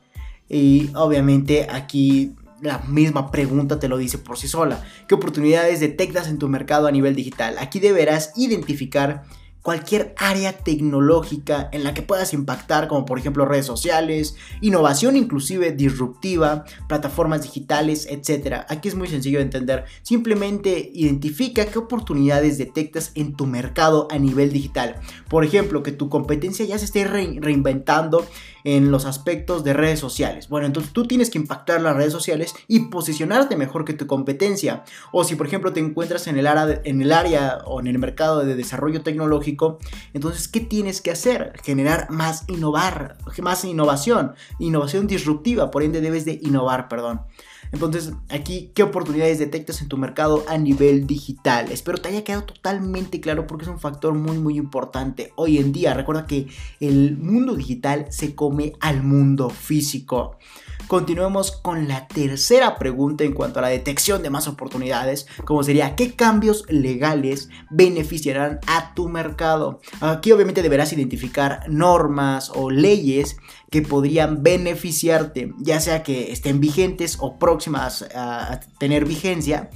Y 0.51 0.89
obviamente 0.95 1.67
aquí 1.71 2.33
la 2.61 2.79
misma 2.79 3.31
pregunta 3.31 3.79
te 3.79 3.87
lo 3.87 3.97
dice 3.97 4.17
por 4.17 4.37
sí 4.37 4.49
sola. 4.49 4.83
¿Qué 5.07 5.15
oportunidades 5.15 5.79
detectas 5.79 6.27
en 6.27 6.39
tu 6.39 6.49
mercado 6.49 6.87
a 6.87 6.91
nivel 6.91 7.15
digital? 7.15 7.55
Aquí 7.57 7.79
deberás 7.79 8.33
identificar 8.35 9.23
cualquier 9.61 10.15
área 10.17 10.53
tecnológica 10.53 11.69
en 11.71 11.83
la 11.83 11.93
que 11.93 12.01
puedas 12.01 12.33
impactar, 12.33 12.87
como 12.87 13.05
por 13.05 13.19
ejemplo 13.19 13.45
redes 13.45 13.65
sociales, 13.65 14.35
innovación 14.59 15.15
inclusive 15.15 15.71
disruptiva, 15.71 16.65
plataformas 16.87 17.43
digitales, 17.43 18.07
etc. 18.09 18.65
Aquí 18.67 18.89
es 18.89 18.95
muy 18.95 19.07
sencillo 19.07 19.37
de 19.37 19.45
entender. 19.45 19.85
Simplemente 20.01 20.91
identifica 20.93 21.65
qué 21.65 21.79
oportunidades 21.79 22.57
detectas 22.57 23.11
en 23.15 23.35
tu 23.35 23.45
mercado 23.45 24.07
a 24.11 24.17
nivel 24.17 24.51
digital. 24.51 24.95
Por 25.29 25.45
ejemplo, 25.45 25.83
que 25.83 25.91
tu 25.91 26.09
competencia 26.09 26.65
ya 26.65 26.77
se 26.77 26.85
esté 26.85 27.05
reinventando 27.05 28.25
en 28.63 28.91
los 28.91 29.05
aspectos 29.05 29.63
de 29.63 29.73
redes 29.73 29.99
sociales. 29.99 30.49
Bueno, 30.49 30.67
entonces 30.67 30.93
tú 30.93 31.05
tienes 31.05 31.29
que 31.29 31.37
impactar 31.37 31.81
las 31.81 31.95
redes 31.95 32.13
sociales 32.13 32.53
y 32.67 32.87
posicionarte 32.87 33.55
mejor 33.55 33.85
que 33.85 33.93
tu 33.93 34.07
competencia. 34.07 34.83
O 35.11 35.23
si 35.23 35.35
por 35.35 35.47
ejemplo 35.47 35.73
te 35.73 35.79
encuentras 35.79 36.27
en 36.27 36.37
el 36.37 36.47
área, 36.47 36.81
en 36.83 37.01
el 37.01 37.11
área 37.11 37.59
o 37.65 37.79
en 37.79 37.87
el 37.87 37.99
mercado 37.99 38.43
de 38.43 38.55
desarrollo 38.55 39.01
tecnológico, 39.01 39.79
entonces 40.13 40.47
¿qué 40.47 40.59
tienes 40.59 41.01
que 41.01 41.11
hacer? 41.11 41.53
Generar 41.63 42.09
más 42.09 42.45
innovar, 42.47 43.17
más 43.41 43.65
innovación, 43.65 44.33
innovación 44.59 45.07
disruptiva, 45.07 45.71
por 45.71 45.83
ende 45.83 46.01
debes 46.01 46.25
de 46.25 46.39
innovar, 46.41 46.87
perdón. 46.87 47.21
Entonces, 47.71 48.13
aquí, 48.29 48.71
¿qué 48.75 48.83
oportunidades 48.83 49.39
detectas 49.39 49.81
en 49.81 49.87
tu 49.87 49.97
mercado 49.97 50.43
a 50.47 50.57
nivel 50.57 51.07
digital? 51.07 51.71
Espero 51.71 51.97
te 51.97 52.09
haya 52.09 52.23
quedado 52.23 52.43
totalmente 52.43 53.21
claro 53.21 53.47
porque 53.47 53.63
es 53.63 53.69
un 53.69 53.79
factor 53.79 54.13
muy, 54.13 54.37
muy 54.37 54.57
importante 54.57 55.31
hoy 55.37 55.57
en 55.57 55.71
día. 55.71 55.93
Recuerda 55.93 56.25
que 56.25 56.47
el 56.81 57.17
mundo 57.17 57.55
digital 57.55 58.07
se 58.09 58.35
come 58.35 58.73
al 58.81 59.03
mundo 59.03 59.49
físico. 59.49 60.37
Continuemos 60.87 61.51
con 61.51 61.87
la 61.87 62.07
tercera 62.07 62.77
pregunta 62.77 63.23
en 63.23 63.33
cuanto 63.33 63.59
a 63.59 63.61
la 63.61 63.69
detección 63.69 64.21
de 64.23 64.29
más 64.29 64.47
oportunidades, 64.47 65.25
como 65.45 65.63
sería 65.63 65.95
qué 65.95 66.15
cambios 66.15 66.65
legales 66.69 67.49
beneficiarán 67.69 68.59
a 68.67 68.93
tu 68.93 69.07
mercado. 69.07 69.79
Aquí 70.01 70.31
obviamente 70.31 70.61
deberás 70.61 70.91
identificar 70.91 71.63
normas 71.69 72.51
o 72.53 72.69
leyes 72.69 73.37
que 73.69 73.81
podrían 73.81 74.43
beneficiarte, 74.43 75.53
ya 75.59 75.79
sea 75.79 76.03
que 76.03 76.31
estén 76.31 76.59
vigentes 76.59 77.17
o 77.19 77.39
próximas 77.39 78.05
a 78.13 78.59
tener 78.77 79.05
vigencia 79.05 79.69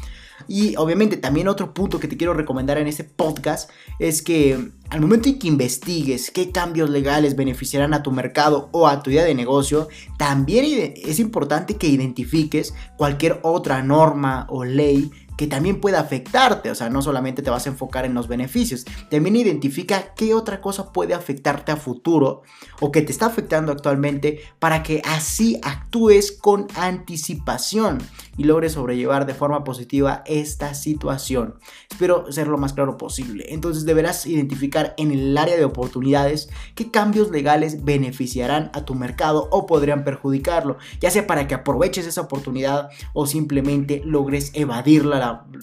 y 0.47 0.75
obviamente 0.75 1.17
también 1.17 1.47
otro 1.47 1.73
punto 1.73 1.99
que 1.99 2.07
te 2.07 2.17
quiero 2.17 2.33
recomendar 2.33 2.77
en 2.77 2.87
este 2.87 3.03
podcast 3.03 3.69
es 3.99 4.21
que 4.21 4.71
al 4.89 5.01
momento 5.01 5.29
en 5.29 5.39
que 5.39 5.47
investigues 5.47 6.31
qué 6.31 6.51
cambios 6.51 6.89
legales 6.89 7.35
beneficiarán 7.35 7.93
a 7.93 8.03
tu 8.03 8.11
mercado 8.11 8.69
o 8.71 8.87
a 8.87 9.01
tu 9.01 9.09
idea 9.09 9.23
de 9.23 9.33
negocio, 9.33 9.87
también 10.17 10.93
es 10.95 11.19
importante 11.19 11.75
que 11.77 11.87
identifiques 11.87 12.73
cualquier 12.97 13.39
otra 13.43 13.81
norma 13.81 14.45
o 14.49 14.63
ley 14.63 15.11
que 15.37 15.47
también 15.47 15.81
pueda 15.81 15.99
afectarte, 15.99 16.71
o 16.71 16.75
sea, 16.75 16.89
no 16.89 17.01
solamente 17.01 17.41
te 17.41 17.49
vas 17.49 17.65
a 17.65 17.69
enfocar 17.69 18.05
en 18.05 18.13
los 18.13 18.27
beneficios, 18.27 18.85
también 19.09 19.35
identifica 19.35 20.13
qué 20.15 20.33
otra 20.33 20.61
cosa 20.61 20.91
puede 20.91 21.13
afectarte 21.13 21.71
a 21.71 21.77
futuro 21.77 22.43
o 22.81 22.91
que 22.91 23.01
te 23.01 23.11
está 23.11 23.27
afectando 23.27 23.71
actualmente 23.71 24.39
para 24.59 24.83
que 24.83 25.01
así 25.05 25.59
actúes 25.63 26.31
con 26.31 26.67
anticipación 26.75 27.99
y 28.37 28.43
logres 28.43 28.73
sobrellevar 28.73 29.25
de 29.25 29.33
forma 29.33 29.63
positiva 29.63 30.23
esta 30.25 30.73
situación. 30.73 31.55
Espero 31.89 32.31
ser 32.31 32.47
lo 32.47 32.57
más 32.57 32.73
claro 32.73 32.97
posible. 32.97 33.45
Entonces 33.49 33.85
deberás 33.85 34.25
identificar 34.25 34.93
en 34.97 35.11
el 35.11 35.37
área 35.37 35.55
de 35.55 35.65
oportunidades 35.65 36.49
qué 36.75 36.91
cambios 36.91 37.31
legales 37.31 37.83
beneficiarán 37.83 38.71
a 38.73 38.85
tu 38.85 38.95
mercado 38.95 39.47
o 39.51 39.65
podrían 39.65 40.03
perjudicarlo, 40.03 40.77
ya 40.99 41.11
sea 41.11 41.27
para 41.27 41.47
que 41.47 41.55
aproveches 41.55 42.05
esa 42.05 42.21
oportunidad 42.21 42.89
o 43.13 43.25
simplemente 43.25 44.01
logres 44.05 44.51
evadirla 44.53 45.19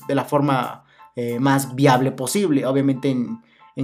de 0.08 0.14
la 0.14 0.24
forma 0.24 0.84
eh, 1.14 1.38
más 1.38 1.74
viable 1.74 2.10
posible, 2.12 2.64
obviamente 2.66 3.10
en, 3.10 3.40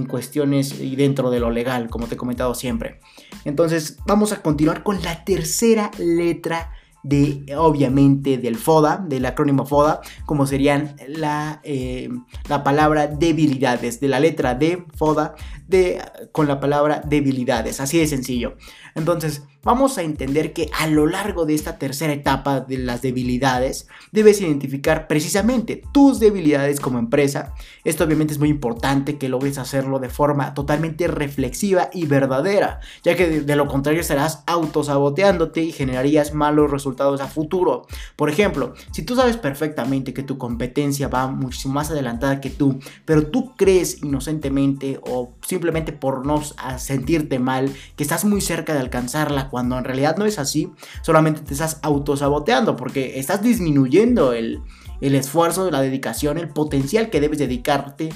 cuestiones 0.07 0.79
y 0.79 0.95
dentro 0.95 1.29
de 1.29 1.39
lo 1.39 1.51
legal, 1.51 1.89
como 1.89 2.07
te 2.07 2.15
he 2.15 2.17
comentado 2.17 2.55
siempre. 2.55 2.99
Entonces 3.43 3.97
vamos 4.05 4.31
a 4.31 4.41
continuar 4.41 4.83
con 4.83 5.01
la 5.01 5.25
tercera 5.25 5.91
letra 5.97 6.71
de, 7.03 7.45
obviamente, 7.57 8.37
del 8.37 8.55
FODA, 8.55 8.97
del 8.97 9.25
acrónimo 9.25 9.65
FODA, 9.65 10.01
como 10.25 10.45
serían 10.45 10.95
la, 11.07 11.59
eh, 11.63 12.09
la 12.47 12.63
palabra 12.63 13.07
debilidades, 13.07 13.99
de 13.99 14.07
la 14.07 14.19
letra 14.19 14.55
D, 14.55 14.85
FODA, 14.95 15.35
de, 15.67 16.01
con 16.31 16.47
la 16.47 16.59
palabra 16.59 17.01
debilidades, 17.05 17.79
así 17.79 17.97
de 17.97 18.07
sencillo. 18.07 18.57
Entonces, 18.95 19.43
vamos 19.63 19.97
a 19.97 20.03
entender 20.03 20.53
que 20.53 20.69
a 20.77 20.87
lo 20.87 21.05
largo 21.05 21.45
de 21.45 21.53
esta 21.53 21.77
tercera 21.77 22.13
etapa 22.13 22.61
de 22.61 22.77
las 22.77 23.01
debilidades, 23.01 23.87
debes 24.11 24.41
identificar 24.41 25.07
precisamente 25.07 25.83
tus 25.91 26.19
debilidades 26.19 26.79
como 26.79 26.99
empresa. 26.99 27.53
Esto 27.83 28.03
obviamente 28.03 28.33
es 28.33 28.39
muy 28.39 28.49
importante 28.49 29.17
que 29.17 29.29
logres 29.29 29.57
hacerlo 29.57 29.99
de 29.99 30.09
forma 30.09 30.53
totalmente 30.53 31.07
reflexiva 31.07 31.89
y 31.93 32.05
verdadera, 32.05 32.79
ya 33.03 33.15
que 33.15 33.41
de, 33.41 33.55
lo 33.55 33.67
contrario 33.67 34.01
estarás 34.01 34.43
autosaboteándote 34.47 35.61
y 35.61 35.71
generarías 35.71 36.33
malos 36.33 36.71
resultados 36.71 37.21
a 37.21 37.27
futuro. 37.27 37.85
Por 38.15 38.29
ejemplo, 38.29 38.73
si 38.91 39.03
tú 39.03 39.15
sabes 39.15 39.37
perfectamente 39.37 40.13
que 40.13 40.23
tu 40.23 40.37
competencia 40.37 41.07
va 41.07 41.27
muchísimo 41.27 41.73
más 41.73 41.91
adelantada 41.91 42.41
que 42.41 42.49
tú, 42.49 42.79
pero 43.05 43.27
tú 43.27 43.55
crees 43.55 44.01
inocentemente 44.03 44.99
o 45.03 45.33
simplemente 45.45 45.91
por 45.91 46.25
no 46.25 46.41
sentirte 46.77 47.39
mal 47.39 47.71
que 47.95 48.03
estás 48.03 48.25
muy 48.25 48.41
cerca 48.41 48.73
de 48.73 48.79
alcanzarla 48.79 49.48
cuando 49.49 49.77
en 49.77 49.83
realidad 49.83 50.17
no 50.17 50.25
es 50.25 50.39
así, 50.39 50.71
solamente 51.01 51.41
te 51.41 51.53
estás 51.53 51.79
autosaboteando 51.81 52.75
porque 52.75 53.19
estás 53.19 53.41
disminuyendo 53.41 54.33
el, 54.33 54.61
el 55.01 55.15
esfuerzo, 55.15 55.69
la 55.71 55.81
dedicación, 55.81 56.37
el 56.37 56.49
potencial 56.49 57.09
que 57.09 57.21
debes 57.21 57.39
dedicarte 57.39 58.09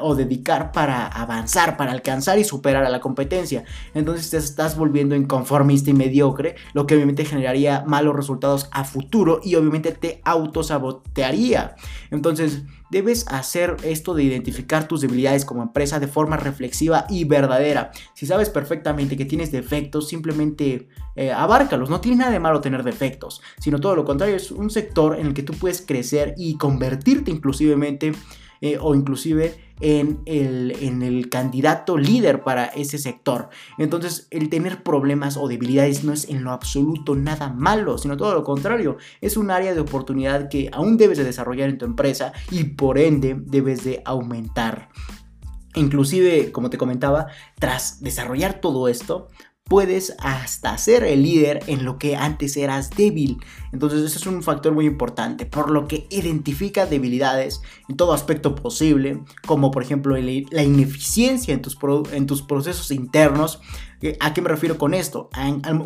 o 0.00 0.14
dedicar 0.14 0.72
para 0.72 1.06
avanzar, 1.06 1.76
para 1.76 1.92
alcanzar 1.92 2.38
y 2.38 2.44
superar 2.44 2.84
a 2.84 2.90
la 2.90 3.00
competencia. 3.00 3.64
Entonces 3.94 4.30
te 4.30 4.36
estás 4.36 4.76
volviendo 4.76 5.14
inconformista 5.14 5.90
y 5.90 5.94
mediocre, 5.94 6.56
lo 6.72 6.86
que 6.86 6.94
obviamente 6.94 7.24
generaría 7.24 7.84
malos 7.86 8.16
resultados 8.16 8.68
a 8.72 8.84
futuro 8.84 9.40
y 9.42 9.54
obviamente 9.54 9.92
te 9.92 10.20
autosabotearía. 10.24 11.76
Entonces 12.10 12.62
debes 12.90 13.26
hacer 13.28 13.76
esto 13.84 14.14
de 14.14 14.22
identificar 14.22 14.86
tus 14.86 15.00
debilidades 15.00 15.46
como 15.46 15.62
empresa 15.62 15.98
de 15.98 16.08
forma 16.08 16.36
reflexiva 16.36 17.06
y 17.08 17.24
verdadera. 17.24 17.90
Si 18.14 18.26
sabes 18.26 18.50
perfectamente 18.50 19.16
que 19.16 19.24
tienes 19.24 19.50
defectos, 19.50 20.08
simplemente 20.08 20.88
eh, 21.16 21.32
abárcalos. 21.32 21.88
No 21.88 22.00
tiene 22.00 22.18
nada 22.18 22.30
de 22.30 22.38
malo 22.38 22.60
tener 22.60 22.82
defectos, 22.82 23.40
sino 23.58 23.80
todo 23.80 23.96
lo 23.96 24.04
contrario, 24.04 24.36
es 24.36 24.50
un 24.50 24.70
sector 24.70 25.18
en 25.18 25.26
el 25.26 25.34
que 25.34 25.42
tú 25.42 25.54
puedes 25.54 25.80
crecer 25.80 26.34
y 26.36 26.56
convertirte 26.56 27.30
inclusivemente 27.30 28.12
eh, 28.62 28.78
o 28.80 28.94
inclusive 28.94 29.54
en 29.80 30.20
el, 30.24 30.76
en 30.80 31.02
el 31.02 31.28
candidato 31.28 31.98
líder 31.98 32.44
para 32.44 32.66
ese 32.66 32.96
sector. 32.96 33.50
Entonces 33.76 34.28
el 34.30 34.48
tener 34.48 34.82
problemas 34.82 35.36
o 35.36 35.48
debilidades 35.48 36.04
no 36.04 36.12
es 36.12 36.28
en 36.28 36.44
lo 36.44 36.52
absoluto 36.52 37.16
nada 37.16 37.50
malo, 37.50 37.98
sino 37.98 38.16
todo 38.16 38.34
lo 38.34 38.44
contrario, 38.44 38.96
es 39.20 39.36
un 39.36 39.50
área 39.50 39.74
de 39.74 39.80
oportunidad 39.80 40.48
que 40.48 40.70
aún 40.72 40.96
debes 40.96 41.18
de 41.18 41.24
desarrollar 41.24 41.68
en 41.68 41.78
tu 41.78 41.84
empresa 41.84 42.32
y 42.50 42.64
por 42.64 42.98
ende 42.98 43.36
debes 43.38 43.84
de 43.84 44.00
aumentar. 44.04 44.88
Inclusive, 45.74 46.52
como 46.52 46.70
te 46.70 46.78
comentaba, 46.78 47.26
tras 47.58 48.00
desarrollar 48.00 48.60
todo 48.60 48.88
esto, 48.88 49.28
puedes 49.64 50.14
hasta 50.18 50.76
ser 50.76 51.02
el 51.04 51.22
líder 51.22 51.60
en 51.66 51.84
lo 51.84 51.98
que 51.98 52.14
antes 52.16 52.56
eras 52.56 52.90
débil. 52.90 53.38
Entonces 53.72 54.02
ese 54.02 54.18
es 54.18 54.26
un 54.26 54.42
factor 54.42 54.72
muy 54.72 54.86
importante, 54.86 55.46
por 55.46 55.70
lo 55.70 55.88
que 55.88 56.06
identifica 56.10 56.84
debilidades 56.84 57.62
en 57.88 57.96
todo 57.96 58.12
aspecto 58.12 58.54
posible, 58.54 59.22
como 59.46 59.70
por 59.70 59.82
ejemplo 59.82 60.16
la 60.16 60.62
ineficiencia 60.62 61.54
en 61.54 61.62
tus, 61.62 61.78
en 62.12 62.26
tus 62.26 62.42
procesos 62.42 62.90
internos. 62.90 63.60
¿A 64.20 64.34
qué 64.34 64.42
me 64.42 64.48
refiero 64.48 64.78
con 64.78 64.94
esto? 64.94 65.30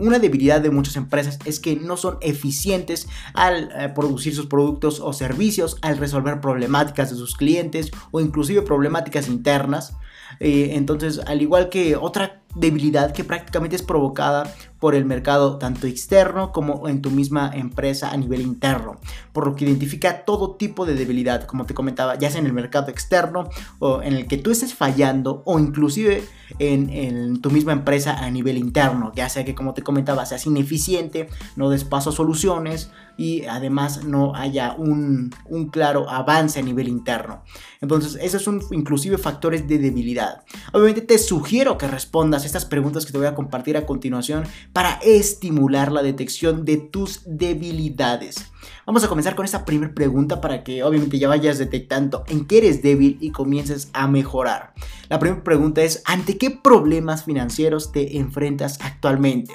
Una 0.00 0.18
debilidad 0.18 0.60
de 0.60 0.70
muchas 0.70 0.96
empresas 0.96 1.38
es 1.44 1.60
que 1.60 1.76
no 1.76 1.96
son 1.98 2.16
eficientes 2.22 3.06
al 3.34 3.70
eh, 3.78 3.90
producir 3.94 4.34
sus 4.34 4.46
productos 4.46 5.00
o 5.00 5.12
servicios, 5.12 5.76
al 5.82 5.98
resolver 5.98 6.40
problemáticas 6.40 7.10
de 7.10 7.16
sus 7.16 7.36
clientes 7.36 7.90
o 8.10 8.20
inclusive 8.20 8.62
problemáticas 8.62 9.28
internas. 9.28 9.94
Eh, 10.40 10.70
entonces, 10.72 11.20
al 11.26 11.42
igual 11.42 11.68
que 11.68 11.94
otra 11.94 12.42
debilidad 12.56 13.12
que 13.12 13.22
prácticamente 13.22 13.76
es 13.76 13.82
provocada 13.82 14.52
por 14.86 14.94
el 14.94 15.04
mercado 15.04 15.58
tanto 15.58 15.88
externo 15.88 16.52
como 16.52 16.86
en 16.88 17.02
tu 17.02 17.10
misma 17.10 17.50
empresa 17.52 18.12
a 18.12 18.16
nivel 18.16 18.40
interno, 18.40 19.00
por 19.32 19.44
lo 19.44 19.56
que 19.56 19.64
identifica 19.64 20.24
todo 20.24 20.54
tipo 20.54 20.86
de 20.86 20.94
debilidad, 20.94 21.42
como 21.42 21.66
te 21.66 21.74
comentaba, 21.74 22.14
ya 22.16 22.30
sea 22.30 22.38
en 22.38 22.46
el 22.46 22.52
mercado 22.52 22.88
externo 22.88 23.50
o 23.80 24.00
en 24.00 24.12
el 24.12 24.28
que 24.28 24.38
tú 24.38 24.52
estés 24.52 24.74
fallando 24.74 25.42
o 25.44 25.58
inclusive 25.58 26.22
en, 26.60 27.40
tu 27.40 27.50
misma 27.50 27.72
empresa 27.72 28.24
a 28.24 28.30
nivel 28.30 28.58
interno, 28.58 29.10
ya 29.12 29.28
sea 29.28 29.44
que 29.44 29.56
como 29.56 29.74
te 29.74 29.82
comentaba 29.82 30.24
seas 30.24 30.46
ineficiente, 30.46 31.28
no 31.56 31.68
des 31.68 31.82
paso 31.82 32.10
a 32.10 32.12
soluciones 32.12 32.92
y 33.16 33.44
además 33.46 34.04
no 34.04 34.36
haya 34.36 34.74
un, 34.78 35.34
un 35.46 35.68
claro 35.70 36.08
avance 36.08 36.60
a 36.60 36.62
nivel 36.62 36.86
interno. 36.86 37.42
Entonces, 37.80 38.18
esos 38.20 38.42
son 38.42 38.60
inclusive 38.70 39.18
factores 39.18 39.66
de 39.66 39.78
debilidad. 39.78 40.42
Obviamente 40.72 41.00
te 41.00 41.18
sugiero 41.18 41.78
que 41.78 41.88
respondas 41.88 42.44
estas 42.44 42.64
preguntas 42.64 43.06
que 43.06 43.12
te 43.12 43.18
voy 43.18 43.26
a 43.26 43.34
compartir 43.34 43.76
a 43.76 43.86
continuación 43.86 44.44
para 44.76 45.00
estimular 45.02 45.90
la 45.90 46.02
detección 46.02 46.66
de 46.66 46.76
tus 46.76 47.22
debilidades. 47.24 48.52
Vamos 48.84 49.02
a 49.02 49.08
comenzar 49.08 49.34
con 49.34 49.46
esta 49.46 49.64
primera 49.64 49.94
pregunta 49.94 50.42
para 50.42 50.64
que 50.64 50.84
obviamente 50.84 51.18
ya 51.18 51.28
vayas 51.28 51.56
detectando 51.56 52.24
en 52.28 52.44
qué 52.44 52.58
eres 52.58 52.82
débil 52.82 53.16
y 53.22 53.30
comiences 53.30 53.88
a 53.94 54.06
mejorar. 54.06 54.74
La 55.08 55.18
primera 55.18 55.42
pregunta 55.42 55.82
es, 55.82 56.02
¿ante 56.04 56.36
qué 56.36 56.50
problemas 56.50 57.24
financieros 57.24 57.90
te 57.90 58.18
enfrentas 58.18 58.78
actualmente? 58.82 59.54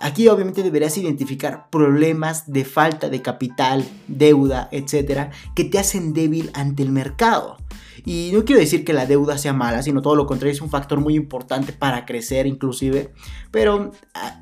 Aquí 0.00 0.28
obviamente 0.28 0.62
deberás 0.62 0.96
identificar 0.98 1.68
problemas 1.68 2.52
de 2.52 2.64
falta 2.64 3.08
de 3.08 3.22
capital, 3.22 3.84
deuda, 4.06 4.68
etcétera, 4.70 5.32
que 5.56 5.64
te 5.64 5.80
hacen 5.80 6.12
débil 6.12 6.52
ante 6.54 6.84
el 6.84 6.92
mercado. 6.92 7.56
Y 8.04 8.30
no 8.34 8.44
quiero 8.44 8.60
decir 8.60 8.84
que 8.84 8.92
la 8.92 9.06
deuda 9.06 9.38
sea 9.38 9.52
mala, 9.52 9.82
sino 9.82 10.02
todo 10.02 10.14
lo 10.14 10.26
contrario, 10.26 10.52
es 10.52 10.60
un 10.60 10.68
factor 10.68 11.00
muy 11.00 11.14
importante 11.14 11.72
para 11.72 12.04
crecer 12.04 12.46
inclusive. 12.46 13.12
Pero 13.50 13.92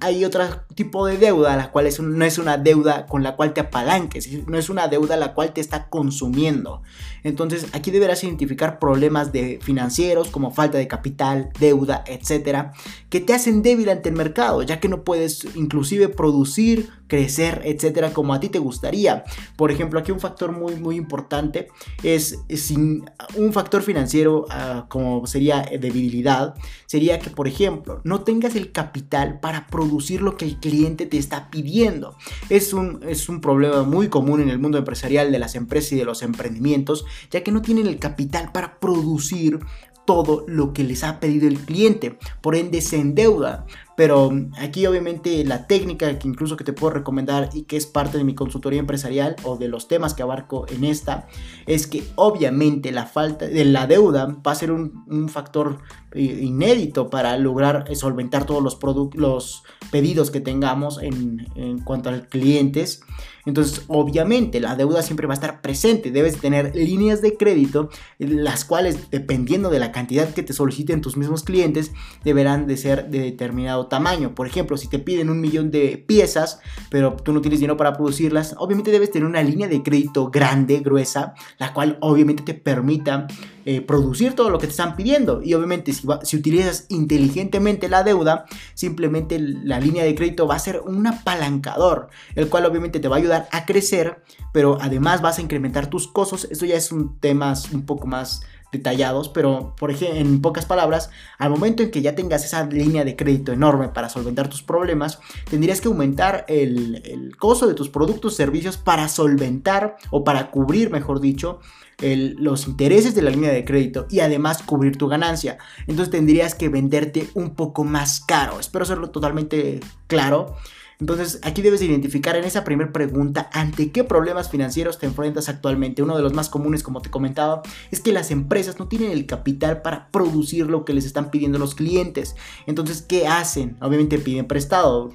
hay 0.00 0.24
otro 0.24 0.42
tipo 0.74 1.06
de 1.06 1.16
deuda, 1.18 1.56
la 1.56 1.70
cual 1.70 1.88
no 2.00 2.24
es 2.24 2.38
una 2.38 2.56
deuda 2.58 3.06
con 3.06 3.22
la 3.22 3.36
cual 3.36 3.52
te 3.54 3.60
apalanques, 3.60 4.28
no 4.46 4.58
es 4.58 4.68
una 4.68 4.88
deuda 4.88 5.16
la 5.16 5.34
cual 5.34 5.52
te 5.52 5.60
está 5.60 5.88
consumiendo. 5.88 6.82
Entonces 7.22 7.66
aquí 7.72 7.90
deberás 7.90 8.24
identificar 8.24 8.78
problemas 8.78 9.32
de 9.32 9.60
financieros 9.62 10.28
como 10.28 10.50
falta 10.50 10.78
de 10.78 10.88
capital, 10.88 11.50
deuda, 11.60 12.02
etcétera, 12.06 12.72
que 13.10 13.20
te 13.20 13.34
hacen 13.34 13.62
débil 13.62 13.90
ante 13.90 14.08
el 14.08 14.16
mercado, 14.16 14.62
ya 14.62 14.80
que 14.80 14.88
no 14.88 15.04
puedes 15.04 15.46
inclusive 15.54 16.08
producir, 16.08 16.90
crecer, 17.06 17.60
etcétera, 17.64 18.12
como 18.12 18.34
a 18.34 18.40
ti 18.40 18.48
te 18.48 18.58
gustaría. 18.58 19.24
Por 19.56 19.70
ejemplo, 19.70 20.00
aquí 20.00 20.10
un 20.10 20.20
factor 20.20 20.50
muy 20.50 20.76
muy 20.76 20.96
importante 20.96 21.68
es 22.02 22.38
sin 22.48 23.04
un 23.36 23.51
factor 23.52 23.82
financiero 23.82 24.46
ah, 24.50 24.86
como 24.88 25.26
sería 25.26 25.62
debilidad, 25.62 26.54
sería 26.86 27.18
que 27.18 27.30
por 27.30 27.48
ejemplo, 27.48 28.00
no 28.04 28.22
tengas 28.22 28.56
el 28.56 28.72
capital 28.72 29.40
para 29.40 29.66
producir 29.66 30.22
lo 30.22 30.36
que 30.36 30.44
el 30.44 30.58
cliente 30.58 31.06
te 31.06 31.18
está 31.18 31.50
pidiendo. 31.50 32.16
Es 32.48 32.72
un 32.72 33.00
es 33.06 33.28
un 33.28 33.40
problema 33.40 33.82
muy 33.82 34.08
común 34.08 34.40
en 34.40 34.48
el 34.48 34.58
mundo 34.58 34.78
empresarial 34.78 35.32
de 35.32 35.38
las 35.38 35.54
empresas 35.54 35.92
y 35.92 35.96
de 35.96 36.04
los 36.04 36.22
emprendimientos 36.22 37.04
ya 37.30 37.42
que 37.42 37.52
no 37.52 37.62
tienen 37.62 37.86
el 37.86 37.98
capital 37.98 38.52
para 38.52 38.78
producir 38.78 39.60
todo 40.04 40.44
lo 40.48 40.72
que 40.72 40.84
les 40.84 41.04
ha 41.04 41.20
pedido 41.20 41.46
el 41.46 41.60
cliente, 41.60 42.18
por 42.40 42.56
ende 42.56 42.80
se 42.80 42.98
endeuda. 42.98 43.66
Pero 43.96 44.30
aquí 44.58 44.86
obviamente 44.86 45.44
la 45.44 45.66
técnica 45.66 46.18
que 46.18 46.28
incluso 46.28 46.56
que 46.56 46.64
te 46.64 46.72
puedo 46.72 46.94
recomendar 46.94 47.50
y 47.52 47.62
que 47.62 47.76
es 47.76 47.86
parte 47.86 48.18
de 48.18 48.24
mi 48.24 48.34
consultoría 48.34 48.80
empresarial 48.80 49.36
o 49.44 49.56
de 49.56 49.68
los 49.68 49.88
temas 49.88 50.14
que 50.14 50.22
abarco 50.22 50.66
en 50.68 50.84
esta, 50.84 51.28
es 51.66 51.86
que 51.86 52.04
obviamente 52.16 52.92
la 52.92 53.06
falta 53.06 53.46
de 53.46 53.64
la 53.64 53.86
deuda 53.86 54.36
va 54.46 54.52
a 54.52 54.56
ser 54.56 54.72
un, 54.72 55.28
factor 55.28 55.78
eh, 56.12 56.22
inédito 56.22 57.08
para 57.08 57.36
lograr 57.36 57.84
solventar 57.94 58.44
todos 58.44 58.62
los, 58.62 58.78
los 59.14 59.62
pedidos 59.90 60.30
que 60.30 60.40
tengamos 60.40 61.00
en, 61.02 61.46
en 61.54 61.78
cuanto 61.80 62.10
a 62.10 62.20
clientes. 62.22 63.02
Entonces, 63.44 63.84
obviamente, 63.88 64.60
la 64.60 64.76
deuda 64.76 65.02
siempre 65.02 65.26
va 65.26 65.32
a 65.32 65.34
estar 65.34 65.60
presente. 65.62 66.12
Debes 66.12 66.38
tener 66.38 66.74
líneas 66.76 67.22
de 67.22 67.36
crédito, 67.36 67.90
las 68.18 68.64
cuales, 68.64 69.10
dependiendo 69.10 69.68
de 69.68 69.80
la 69.80 69.90
cantidad 69.90 70.32
que 70.32 70.42
te 70.42 70.52
soliciten 70.52 71.00
tus 71.00 71.16
mismos 71.16 71.42
clientes, 71.42 71.92
deberán 72.24 72.66
de 72.66 72.76
ser 72.76 73.10
de 73.10 73.18
determinado 73.18 73.81
tamaño. 73.86 74.34
Por 74.34 74.46
ejemplo, 74.46 74.76
si 74.76 74.88
te 74.88 74.98
piden 74.98 75.30
un 75.30 75.40
millón 75.40 75.70
de 75.70 76.02
piezas, 76.06 76.60
pero 76.90 77.14
tú 77.14 77.32
no 77.32 77.40
tienes 77.40 77.60
dinero 77.60 77.76
para 77.76 77.94
producirlas, 77.94 78.54
obviamente 78.58 78.90
debes 78.90 79.10
tener 79.10 79.28
una 79.28 79.42
línea 79.42 79.68
de 79.68 79.82
crédito 79.82 80.30
grande, 80.30 80.80
gruesa, 80.80 81.34
la 81.58 81.72
cual 81.72 81.98
obviamente 82.00 82.42
te 82.42 82.54
permita 82.54 83.26
eh, 83.64 83.80
producir 83.80 84.34
todo 84.34 84.50
lo 84.50 84.58
que 84.58 84.66
te 84.66 84.72
están 84.72 84.96
pidiendo. 84.96 85.42
Y 85.42 85.54
obviamente 85.54 85.92
si, 85.92 86.06
si 86.22 86.36
utilizas 86.36 86.86
inteligentemente 86.88 87.88
la 87.88 88.02
deuda, 88.02 88.46
simplemente 88.74 89.38
la 89.38 89.80
línea 89.80 90.04
de 90.04 90.14
crédito 90.14 90.46
va 90.46 90.56
a 90.56 90.58
ser 90.58 90.80
un 90.80 91.06
apalancador, 91.06 92.08
el 92.34 92.48
cual 92.48 92.66
obviamente 92.66 93.00
te 93.00 93.08
va 93.08 93.16
a 93.16 93.18
ayudar 93.18 93.48
a 93.52 93.64
crecer, 93.66 94.22
pero 94.52 94.78
además 94.80 95.22
vas 95.22 95.38
a 95.38 95.42
incrementar 95.42 95.88
tus 95.88 96.08
costos. 96.08 96.48
Esto 96.50 96.66
ya 96.66 96.76
es 96.76 96.92
un 96.92 97.18
tema 97.20 97.54
un 97.72 97.86
poco 97.86 98.06
más 98.06 98.42
detallados, 98.72 99.28
pero 99.28 99.74
por 99.76 99.90
ejemplo, 99.90 100.18
en 100.18 100.40
pocas 100.40 100.64
palabras, 100.64 101.10
al 101.38 101.50
momento 101.50 101.82
en 101.82 101.90
que 101.90 102.00
ya 102.00 102.14
tengas 102.14 102.44
esa 102.44 102.64
línea 102.64 103.04
de 103.04 103.14
crédito 103.14 103.52
enorme 103.52 103.88
para 103.88 104.08
solventar 104.08 104.48
tus 104.48 104.62
problemas, 104.62 105.20
tendrías 105.50 105.80
que 105.80 105.88
aumentar 105.88 106.46
el, 106.48 107.36
costo 107.38 107.66
de 107.66 107.74
tus 107.74 107.90
productos, 107.90 108.34
servicios 108.34 108.78
para 108.78 109.08
solventar 109.08 109.96
o 110.10 110.24
para 110.24 110.50
cubrir, 110.50 110.90
mejor 110.90 111.20
dicho, 111.20 111.60
los 112.00 112.66
intereses 112.66 113.14
de 113.14 113.22
la 113.22 113.30
línea 113.30 113.52
de 113.52 113.64
crédito 113.64 114.06
y 114.10 114.20
además 114.20 114.62
cubrir 114.62 114.96
tu 114.96 115.06
ganancia. 115.06 115.58
Entonces 115.86 116.10
tendrías 116.10 116.54
que 116.54 116.68
venderte 116.68 117.28
un 117.34 117.54
poco 117.54 117.84
más 117.84 118.20
caro. 118.20 118.58
Espero 118.58 118.84
serlo 118.84 119.10
totalmente 119.10 119.80
claro. 120.08 120.56
Entonces, 121.00 121.40
aquí 121.42 121.62
debes 121.62 121.82
identificar 121.82 122.36
en 122.36 122.44
esa 122.44 122.64
primera 122.64 122.92
pregunta 122.92 123.50
ante 123.52 123.90
qué 123.92 124.04
problemas 124.04 124.50
financieros 124.50 124.98
te 124.98 125.06
enfrentas 125.06 125.48
actualmente. 125.48 126.02
Uno 126.02 126.16
de 126.16 126.22
los 126.22 126.32
más 126.32 126.48
comunes, 126.48 126.82
como 126.82 127.02
te 127.02 127.10
comentaba, 127.10 127.62
es 127.90 128.00
que 128.00 128.12
las 128.12 128.30
empresas 128.30 128.78
no 128.78 128.88
tienen 128.88 129.10
el 129.10 129.26
capital 129.26 129.82
para 129.82 130.08
producir 130.10 130.66
lo 130.66 130.84
que 130.84 130.94
les 130.94 131.04
están 131.04 131.30
pidiendo 131.30 131.58
los 131.58 131.74
clientes. 131.74 132.36
Entonces, 132.66 133.02
¿qué 133.02 133.26
hacen? 133.26 133.76
Obviamente 133.80 134.18
piden 134.18 134.46
prestado, 134.46 135.10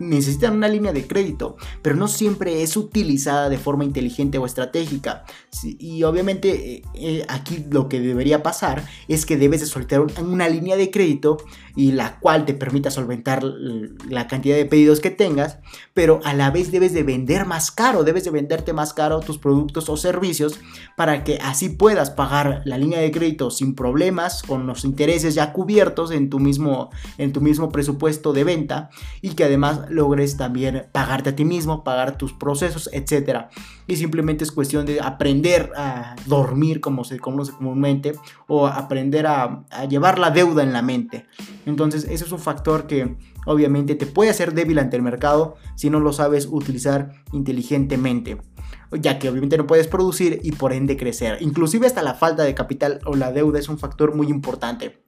necesitan 0.00 0.56
una 0.56 0.66
línea 0.66 0.92
de 0.92 1.06
crédito, 1.06 1.56
pero 1.82 1.94
no 1.94 2.08
siempre 2.08 2.62
es 2.62 2.76
utilizada 2.76 3.48
de 3.48 3.58
forma 3.58 3.84
inteligente 3.84 4.38
o 4.38 4.46
estratégica. 4.46 5.24
Y 5.62 6.02
obviamente 6.02 6.76
eh, 6.76 6.82
eh, 6.94 7.24
aquí 7.28 7.64
lo 7.70 7.88
que 7.88 8.00
debería 8.00 8.42
pasar 8.42 8.84
es 9.08 9.26
que 9.26 9.36
debes 9.36 9.60
de 9.60 9.66
soltar 9.66 10.00
una 10.00 10.48
línea 10.48 10.76
de 10.76 10.90
crédito 10.90 11.36
y 11.76 11.92
la 11.92 12.18
cual 12.18 12.46
te 12.46 12.54
permita 12.54 12.90
solventar 12.90 13.44
la 13.44 14.26
cantidad 14.26 14.56
de 14.56 14.64
pedidos 14.64 15.00
que 15.00 15.10
tengas, 15.10 15.58
pero 15.94 16.20
a 16.24 16.34
la 16.34 16.50
vez 16.50 16.72
debes 16.72 16.92
de 16.92 17.02
vender 17.02 17.46
más 17.46 17.70
caro, 17.70 18.02
debes 18.02 18.24
de 18.24 18.30
venderte 18.30 18.72
más 18.72 18.94
caro 18.94 19.20
tus 19.20 19.38
productos 19.38 19.88
o 19.88 19.96
servicios 19.96 20.58
para 20.96 21.24
que 21.24 21.38
así 21.42 21.68
puedas 21.68 22.10
pagar 22.10 22.62
la 22.64 22.78
línea 22.78 23.00
de 23.00 23.10
crédito 23.10 23.50
sin 23.50 23.74
problemas, 23.74 24.42
con 24.42 24.66
los 24.66 24.84
intereses 24.84 25.34
ya 25.34 25.52
cubiertos 25.52 26.10
en 26.10 26.30
tu 26.30 26.38
mismo, 26.38 26.90
en 27.18 27.32
tu 27.32 27.40
mismo 27.40 27.70
presupuesto 27.70 28.32
de 28.32 28.44
venta 28.44 28.90
y 29.20 29.30
que 29.30 29.44
además 29.44 29.89
logres 29.90 30.36
también 30.36 30.86
pagarte 30.92 31.30
a 31.30 31.36
ti 31.36 31.44
mismo, 31.44 31.84
pagar 31.84 32.16
tus 32.18 32.32
procesos, 32.32 32.88
etcétera. 32.92 33.50
Y 33.86 33.96
simplemente 33.96 34.44
es 34.44 34.52
cuestión 34.52 34.86
de 34.86 35.00
aprender 35.00 35.72
a 35.76 36.16
dormir, 36.26 36.80
como 36.80 37.04
se 37.04 37.18
conoce 37.18 37.52
comúnmente, 37.52 38.12
o 38.46 38.66
aprender 38.66 39.26
a, 39.26 39.64
a 39.70 39.84
llevar 39.86 40.18
la 40.18 40.30
deuda 40.30 40.62
en 40.62 40.72
la 40.72 40.82
mente. 40.82 41.26
Entonces, 41.66 42.04
ese 42.04 42.24
es 42.24 42.32
un 42.32 42.38
factor 42.38 42.86
que 42.86 43.16
obviamente 43.46 43.94
te 43.94 44.06
puede 44.06 44.30
hacer 44.30 44.54
débil 44.54 44.78
ante 44.78 44.96
el 44.96 45.02
mercado 45.02 45.56
si 45.74 45.90
no 45.90 46.00
lo 46.00 46.12
sabes 46.12 46.46
utilizar 46.50 47.12
inteligentemente 47.32 48.38
ya 48.92 49.18
que 49.18 49.28
obviamente 49.28 49.56
no 49.56 49.66
puedes 49.66 49.86
producir 49.86 50.40
y 50.42 50.52
por 50.52 50.72
ende 50.72 50.96
crecer. 50.96 51.38
Inclusive 51.40 51.86
hasta 51.86 52.02
la 52.02 52.14
falta 52.14 52.42
de 52.42 52.54
capital 52.54 53.00
o 53.04 53.14
la 53.14 53.32
deuda 53.32 53.58
es 53.58 53.68
un 53.68 53.78
factor 53.78 54.14
muy 54.14 54.28
importante. 54.28 55.04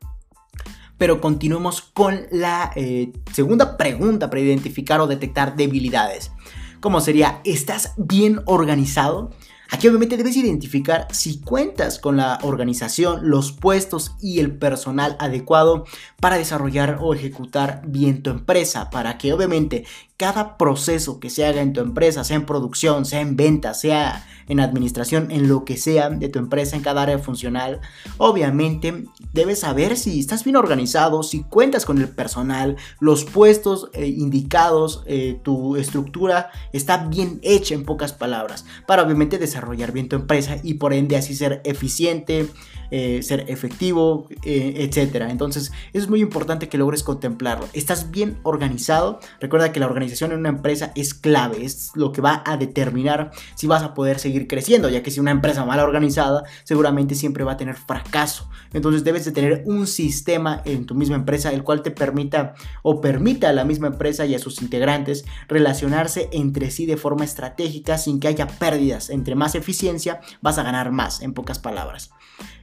Pero 1.02 1.20
continuemos 1.20 1.82
con 1.82 2.28
la 2.30 2.70
eh, 2.76 3.12
segunda 3.32 3.76
pregunta 3.76 4.30
para 4.30 4.40
identificar 4.40 5.00
o 5.00 5.08
detectar 5.08 5.56
debilidades. 5.56 6.30
¿Cómo 6.78 7.00
sería? 7.00 7.40
¿Estás 7.42 7.94
bien 7.96 8.40
organizado? 8.44 9.32
Aquí 9.72 9.88
obviamente 9.88 10.16
debes 10.16 10.36
identificar 10.36 11.08
si 11.10 11.40
cuentas 11.40 11.98
con 11.98 12.18
la 12.18 12.38
organización, 12.44 13.28
los 13.28 13.50
puestos 13.50 14.14
y 14.20 14.38
el 14.38 14.56
personal 14.56 15.16
adecuado 15.18 15.86
para 16.20 16.38
desarrollar 16.38 16.98
o 17.00 17.14
ejecutar 17.14 17.82
bien 17.84 18.22
tu 18.22 18.30
empresa, 18.30 18.88
para 18.88 19.18
que 19.18 19.32
obviamente 19.32 19.84
cada 20.16 20.56
proceso 20.56 21.18
que 21.18 21.30
se 21.30 21.44
haga 21.44 21.62
en 21.62 21.72
tu 21.72 21.80
empresa, 21.80 22.22
sea 22.22 22.36
en 22.36 22.46
producción, 22.46 23.06
sea 23.06 23.22
en 23.22 23.34
venta, 23.34 23.74
sea 23.74 24.24
en 24.52 24.60
administración, 24.60 25.30
en 25.30 25.48
lo 25.48 25.64
que 25.64 25.76
sea 25.76 26.10
de 26.10 26.28
tu 26.28 26.38
empresa, 26.38 26.76
en 26.76 26.82
cada 26.82 27.02
área 27.02 27.18
funcional, 27.18 27.80
obviamente 28.18 29.04
debes 29.32 29.60
saber 29.60 29.96
si 29.96 30.20
estás 30.20 30.44
bien 30.44 30.56
organizado, 30.56 31.22
si 31.22 31.42
cuentas 31.42 31.86
con 31.86 31.98
el 31.98 32.08
personal, 32.08 32.76
los 33.00 33.24
puestos 33.24 33.88
eh, 33.94 34.06
indicados, 34.06 35.02
eh, 35.06 35.40
tu 35.42 35.76
estructura 35.76 36.50
está 36.72 37.06
bien 37.08 37.40
hecha 37.42 37.74
en 37.74 37.84
pocas 37.84 38.12
palabras, 38.12 38.66
para 38.86 39.02
obviamente 39.02 39.38
desarrollar 39.38 39.92
bien 39.92 40.08
tu 40.08 40.16
empresa 40.16 40.58
y 40.62 40.74
por 40.74 40.92
ende 40.92 41.16
así 41.16 41.34
ser 41.34 41.62
eficiente, 41.64 42.48
eh, 42.94 43.22
ser 43.22 43.46
efectivo, 43.48 44.28
etcétera. 44.44 45.30
Entonces, 45.30 45.72
es 45.92 46.08
muy 46.08 46.20
importante 46.20 46.68
que 46.68 46.78
logres 46.78 47.02
contemplarlo. 47.02 47.66
¿Estás 47.72 48.10
bien 48.10 48.38
organizado? 48.42 49.18
Recuerda 49.40 49.72
que 49.72 49.80
la 49.80 49.86
organización 49.86 50.32
en 50.32 50.40
una 50.40 50.50
empresa 50.50 50.92
es 50.94 51.14
clave, 51.14 51.64
es 51.64 51.90
lo 51.94 52.12
que 52.12 52.20
va 52.20 52.42
a 52.44 52.56
determinar 52.56 53.30
si 53.54 53.66
vas 53.66 53.82
a 53.82 53.94
poder 53.94 54.18
seguir 54.18 54.46
creciendo, 54.46 54.88
ya 54.88 55.02
que 55.02 55.10
si 55.10 55.20
una 55.20 55.30
empresa 55.30 55.64
mal 55.64 55.80
organizada, 55.80 56.44
seguramente 56.64 57.14
siempre 57.14 57.44
va 57.44 57.52
a 57.52 57.56
tener 57.56 57.76
fracaso. 57.76 58.48
Entonces 58.72 59.04
debes 59.04 59.24
de 59.24 59.32
tener 59.32 59.62
un 59.66 59.86
sistema 59.86 60.62
en 60.64 60.86
tu 60.86 60.94
misma 60.94 61.16
empresa 61.16 61.50
el 61.50 61.62
cual 61.62 61.82
te 61.82 61.90
permita 61.90 62.54
o 62.82 63.00
permita 63.00 63.48
a 63.48 63.52
la 63.52 63.64
misma 63.64 63.88
empresa 63.88 64.26
y 64.26 64.34
a 64.34 64.38
sus 64.38 64.62
integrantes 64.62 65.24
relacionarse 65.48 66.28
entre 66.32 66.70
sí 66.70 66.86
de 66.86 66.96
forma 66.96 67.24
estratégica 67.24 67.98
sin 67.98 68.20
que 68.20 68.28
haya 68.28 68.46
pérdidas. 68.46 69.10
Entre 69.10 69.34
más 69.34 69.54
eficiencia 69.54 70.20
vas 70.40 70.58
a 70.58 70.62
ganar 70.62 70.90
más, 70.92 71.22
en 71.22 71.32
pocas 71.34 71.58
palabras. 71.58 72.10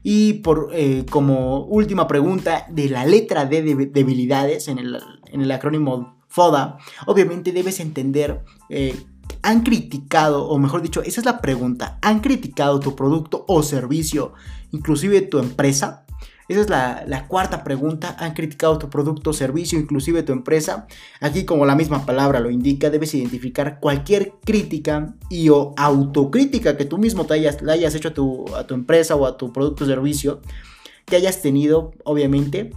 Y 0.03 0.33
por, 0.33 0.69
eh, 0.73 1.05
como 1.09 1.65
última 1.65 2.07
pregunta 2.07 2.65
de 2.69 2.89
la 2.89 3.05
letra 3.05 3.45
D 3.45 3.62
de 3.62 3.88
debilidades 3.88 4.67
en 4.67 4.79
el, 4.79 4.97
en 5.27 5.41
el 5.41 5.51
acrónimo 5.51 6.17
FODA, 6.27 6.77
obviamente 7.05 7.51
debes 7.51 7.79
entender 7.79 8.41
eh, 8.69 8.95
han 9.41 9.62
criticado, 9.62 10.47
o 10.47 10.57
mejor 10.57 10.81
dicho, 10.81 11.01
esa 11.01 11.21
es 11.21 11.25
la 11.25 11.39
pregunta, 11.39 11.97
¿han 12.01 12.19
criticado 12.19 12.79
tu 12.79 12.95
producto 12.95 13.45
o 13.47 13.63
servicio, 13.63 14.33
inclusive 14.71 15.21
tu 15.21 15.39
empresa? 15.39 16.05
Esa 16.49 16.62
es 16.62 16.69
la, 16.69 17.27
cuarta 17.27 17.63
pregunta. 17.63 18.15
¿Han 18.19 18.33
criticado 18.33 18.79
tu 18.79 18.89
producto 18.89 19.33
servicio, 19.33 19.79
inclusive 19.79 20.23
tu 20.23 20.33
empresa? 20.33 20.88
Aquí, 21.21 21.45
como 21.45 21.63
la 21.65 21.75
misma 21.75 22.07
palabra 22.07 22.39
lo 22.39 22.49
indica, 22.49 22.89
debes 22.89 23.13
identificar 23.13 23.79
cualquier 23.79 24.33
crítica 24.43 25.13
y 25.29 25.49
o 25.49 25.75
autocrítica 25.77 26.75
que 26.75 26.85
tú 26.85 26.97
mismo 26.97 27.25
te 27.25 27.35
hayas, 27.35 27.62
le 27.62 27.71
hayas 27.71 27.93
hecho 27.93 28.09
a 28.09 28.13
tu, 28.15 28.45
a 28.55 28.65
tu 28.65 28.73
empresa 28.73 29.15
o 29.15 29.27
a 29.27 29.38
tu 29.38 29.53
producto 29.53 29.83
o 29.83 29.88
servicio 29.88 30.41
que 31.05 31.17
hayas 31.17 31.41
tenido, 31.41 31.91
obviamente, 32.03 32.71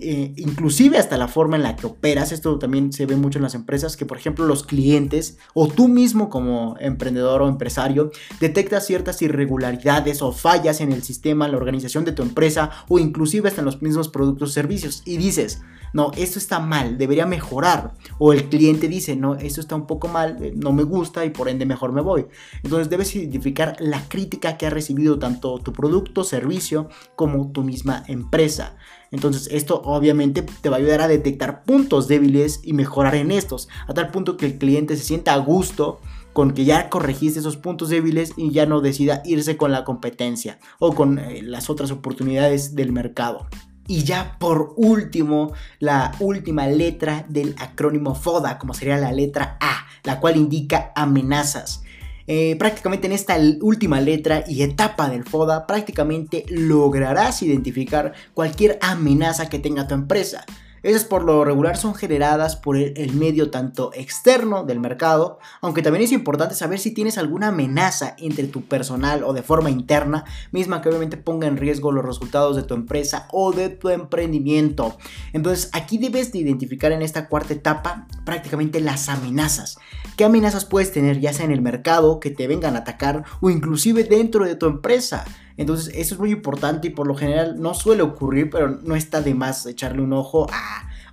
eh, 0.00 0.34
inclusive 0.36 0.98
hasta 0.98 1.16
la 1.16 1.28
forma 1.28 1.56
en 1.56 1.62
la 1.62 1.76
que 1.76 1.86
operas. 1.86 2.32
Esto 2.32 2.58
también 2.58 2.92
se 2.92 3.06
ve 3.06 3.16
mucho 3.16 3.38
en 3.38 3.44
las 3.44 3.54
empresas, 3.54 3.96
que 3.96 4.06
por 4.06 4.18
ejemplo 4.18 4.44
los 4.44 4.64
clientes 4.64 5.38
o 5.54 5.68
tú 5.68 5.88
mismo 5.88 6.28
como 6.28 6.76
emprendedor 6.80 7.42
o 7.42 7.48
empresario 7.48 8.10
detectas 8.40 8.86
ciertas 8.86 9.22
irregularidades 9.22 10.20
o 10.22 10.32
fallas 10.32 10.80
en 10.80 10.92
el 10.92 11.02
sistema, 11.02 11.48
la 11.48 11.56
organización 11.56 12.04
de 12.04 12.12
tu 12.12 12.22
empresa 12.22 12.70
o 12.88 12.98
inclusive 12.98 13.48
hasta 13.48 13.60
en 13.60 13.66
los 13.66 13.80
mismos 13.80 14.08
productos 14.08 14.50
o 14.50 14.52
servicios 14.52 15.02
y 15.04 15.16
dices, 15.16 15.62
no, 15.92 16.10
esto 16.16 16.38
está 16.38 16.60
mal, 16.60 16.98
debería 16.98 17.26
mejorar. 17.26 17.94
O 18.18 18.32
el 18.32 18.48
cliente 18.48 18.88
dice, 18.88 19.16
no, 19.16 19.36
esto 19.36 19.60
está 19.60 19.74
un 19.74 19.86
poco 19.86 20.08
mal, 20.08 20.42
eh, 20.42 20.52
no 20.54 20.72
me 20.72 20.82
gusta 20.82 21.24
y 21.24 21.30
por 21.30 21.48
ende 21.48 21.66
mejor 21.66 21.92
me 21.92 22.00
voy. 22.00 22.26
Entonces 22.62 22.90
debes 22.90 23.14
identificar 23.14 23.76
la 23.78 24.08
crítica 24.08 24.56
que 24.56 24.66
ha 24.66 24.70
recibido 24.70 25.18
tanto 25.18 25.58
tu 25.58 25.72
producto, 25.72 26.24
servicio, 26.24 26.88
como 27.16 27.52
tu 27.52 27.62
misma 27.62 28.04
empresa. 28.06 28.76
Entonces 29.10 29.48
esto 29.50 29.80
obviamente 29.84 30.42
te 30.42 30.68
va 30.68 30.76
a 30.76 30.78
ayudar 30.78 31.00
a 31.00 31.08
detectar 31.08 31.64
puntos 31.64 32.08
débiles 32.08 32.60
y 32.62 32.72
mejorar 32.72 33.14
en 33.14 33.30
estos, 33.30 33.68
a 33.86 33.94
tal 33.94 34.10
punto 34.10 34.36
que 34.36 34.46
el 34.46 34.58
cliente 34.58 34.96
se 34.96 35.04
sienta 35.04 35.34
a 35.34 35.38
gusto 35.38 36.00
con 36.32 36.52
que 36.52 36.64
ya 36.64 36.88
corregiste 36.88 37.40
esos 37.40 37.56
puntos 37.56 37.88
débiles 37.88 38.32
y 38.36 38.52
ya 38.52 38.66
no 38.66 38.80
decida 38.80 39.22
irse 39.24 39.56
con 39.56 39.72
la 39.72 39.84
competencia 39.84 40.58
o 40.78 40.94
con 40.94 41.18
eh, 41.18 41.42
las 41.42 41.68
otras 41.68 41.90
oportunidades 41.90 42.74
del 42.74 42.92
mercado. 42.92 43.48
Y 43.88 44.04
ya 44.04 44.36
por 44.38 44.74
último, 44.76 45.52
la 45.80 46.12
última 46.20 46.66
letra 46.66 47.24
del 47.28 47.56
acrónimo 47.58 48.14
FODA, 48.14 48.58
como 48.58 48.74
sería 48.74 48.98
la 48.98 49.12
letra 49.12 49.56
A, 49.60 49.86
la 50.04 50.20
cual 50.20 50.36
indica 50.36 50.92
amenazas. 50.94 51.82
Eh, 52.30 52.56
prácticamente 52.58 53.06
en 53.06 53.14
esta 53.14 53.38
última 53.62 54.02
letra 54.02 54.44
y 54.46 54.62
etapa 54.62 55.08
del 55.08 55.24
FODA, 55.24 55.66
prácticamente 55.66 56.44
lograrás 56.50 57.42
identificar 57.42 58.12
cualquier 58.34 58.78
amenaza 58.82 59.48
que 59.48 59.58
tenga 59.58 59.88
tu 59.88 59.94
empresa. 59.94 60.44
Esas 60.82 61.04
por 61.04 61.24
lo 61.24 61.44
regular 61.44 61.76
son 61.76 61.94
generadas 61.94 62.56
por 62.56 62.76
el, 62.76 63.12
medio 63.14 63.50
tanto 63.50 63.90
externo 63.94 64.64
del 64.64 64.80
mercado, 64.80 65.38
aunque 65.60 65.82
también 65.82 66.04
es 66.04 66.12
importante 66.12 66.54
saber 66.54 66.78
si 66.78 66.92
tienes 66.92 67.18
alguna 67.18 67.48
amenaza 67.48 68.14
entre 68.18 68.46
tu 68.46 68.62
personal 68.62 69.24
o 69.24 69.32
de 69.32 69.42
forma 69.42 69.70
interna, 69.70 70.24
misma 70.52 70.80
que 70.80 70.88
obviamente 70.88 71.16
ponga 71.16 71.48
en 71.48 71.56
riesgo 71.56 71.90
los 71.90 72.04
resultados 72.04 72.56
de 72.56 72.62
tu 72.62 72.74
empresa 72.74 73.28
o 73.32 73.52
de 73.52 73.68
tu 73.70 73.88
emprendimiento. 73.88 74.96
Entonces 75.32 75.70
aquí 75.72 75.98
debes 75.98 76.32
de 76.32 76.38
identificar 76.38 76.92
en 76.92 77.02
esta 77.02 77.28
cuarta 77.28 77.54
etapa 77.54 78.06
prácticamente 78.24 78.80
las 78.80 79.08
amenazas. 79.08 79.78
¿Qué 80.16 80.24
amenazas 80.24 80.64
puedes 80.64 80.92
tener 80.92 81.20
ya 81.20 81.32
sea 81.32 81.44
en 81.44 81.52
el 81.52 81.62
mercado 81.62 82.20
que 82.20 82.30
te 82.30 82.46
vengan 82.46 82.76
a 82.76 82.80
atacar 82.80 83.24
o 83.40 83.50
inclusive 83.50 84.04
dentro 84.04 84.44
de 84.44 84.54
tu 84.54 84.66
empresa? 84.66 85.24
Entonces 85.58 85.92
eso 85.96 86.14
es 86.14 86.20
muy 86.20 86.30
importante 86.30 86.86
y 86.86 86.90
por 86.90 87.06
lo 87.06 87.16
general 87.16 87.60
no 87.60 87.74
suele 87.74 88.02
ocurrir, 88.02 88.48
pero 88.48 88.68
no 88.68 88.94
está 88.94 89.20
de 89.20 89.34
más 89.34 89.66
echarle 89.66 90.02
un 90.02 90.12
ojo 90.12 90.46
a 90.52 90.67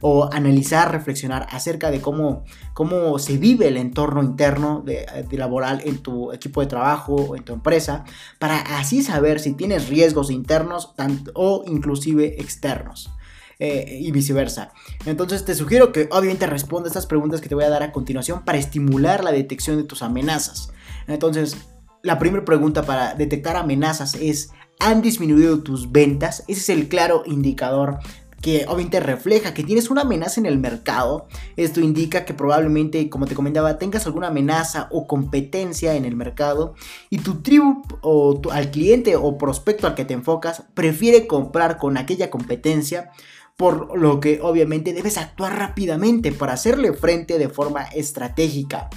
o 0.08 0.32
analizar, 0.32 0.92
reflexionar 0.92 1.48
acerca 1.50 1.90
de 1.90 2.00
cómo, 2.00 2.44
cómo 2.76 3.18
se 3.18 3.40
vive 3.40 3.70
el 3.70 3.76
entorno 3.76 4.22
interno 4.22 4.84
de, 4.86 5.08
laboral 5.32 5.82
en 5.84 5.98
tu 5.98 6.32
equipo 6.32 6.62
de 6.62 6.68
trabajo 6.68 7.16
o 7.16 7.36
en 7.36 7.44
tu 7.44 7.54
empresa, 7.54 8.04
para 8.38 8.60
así 8.78 9.02
saber 9.02 9.40
si 9.40 9.54
tienes 9.54 9.90
riesgos 9.90 10.30
internos 10.30 10.94
o 11.34 11.64
inclusive 11.66 12.40
externos. 12.40 13.10
Eh, 13.58 14.00
y 14.02 14.12
viceversa. 14.12 14.74
Entonces 15.06 15.46
te 15.46 15.56
sugiero 15.56 15.94
que 15.94 16.10
obviamente 16.12 16.46
responda 16.46 16.90
estas 16.90 17.06
preguntas 17.06 17.40
que 17.40 17.48
te 17.48 17.56
voy 17.56 17.64
a 17.64 17.70
dar 17.70 17.84
a 17.84 17.94
continuación 17.94 18.44
para 18.44 18.58
estimular 18.58 19.24
la 19.24 19.32
detección 19.32 19.78
de 19.78 19.86
tus 19.86 20.02
amenazas. 20.02 20.74
Entonces, 21.08 21.56
la 22.04 22.20
primera 22.20 22.44
pregunta 22.44 22.84
para 22.84 23.16
detectar 23.16 23.56
amenazas 23.56 24.16
es, 24.16 24.52
¿han 24.78 25.02
disminuido 25.02 25.64
tus 25.64 25.94
ventas? 25.94 26.44
Ese 26.50 26.60
es 26.60 26.70
el 26.70 26.90
claro 26.90 27.24
indicador 27.26 28.00
que 28.42 28.66
obviamente 28.68 29.00
refleja 29.00 29.54
que 29.54 29.64
tienes 29.64 29.90
una 29.90 30.02
amenaza 30.02 30.40
en 30.40 30.46
el 30.46 30.60
mercado. 30.60 31.28
Esto 31.56 31.80
indica 31.80 32.26
que 32.26 32.34
probablemente, 32.34 33.10
como 33.10 33.26
te 33.26 33.36
comentaba, 33.36 33.78
tengas 33.78 34.06
alguna 34.06 34.28
amenaza 34.28 34.88
o 34.92 35.08
competencia 35.08 35.96
en 35.96 36.06
el 36.06 36.16
mercado 36.16 36.76
y 37.10 37.20
tu 37.20 37.42
tribu 37.42 37.82
o 38.02 38.40
al 38.52 38.72
cliente 38.72 39.16
o 39.16 39.38
prospecto 39.38 39.88
al 39.88 39.96
que 39.96 40.06
te 40.06 40.14
enfocas 40.14 40.64
prefiere 40.74 41.28
comprar 41.28 41.78
con 41.78 41.98
aquella 41.98 42.30
competencia 42.30 43.12
por 43.58 43.98
lo 43.98 44.20
que 44.20 44.40
obviamente 44.42 44.94
debes 44.94 45.18
actuar 45.18 45.58
rápidamente 45.58 46.32
para 46.32 46.54
hacerle 46.54 46.94
frente 46.94 47.38
de 47.38 47.50
forma 47.50 47.84
estratégica. 47.84 48.90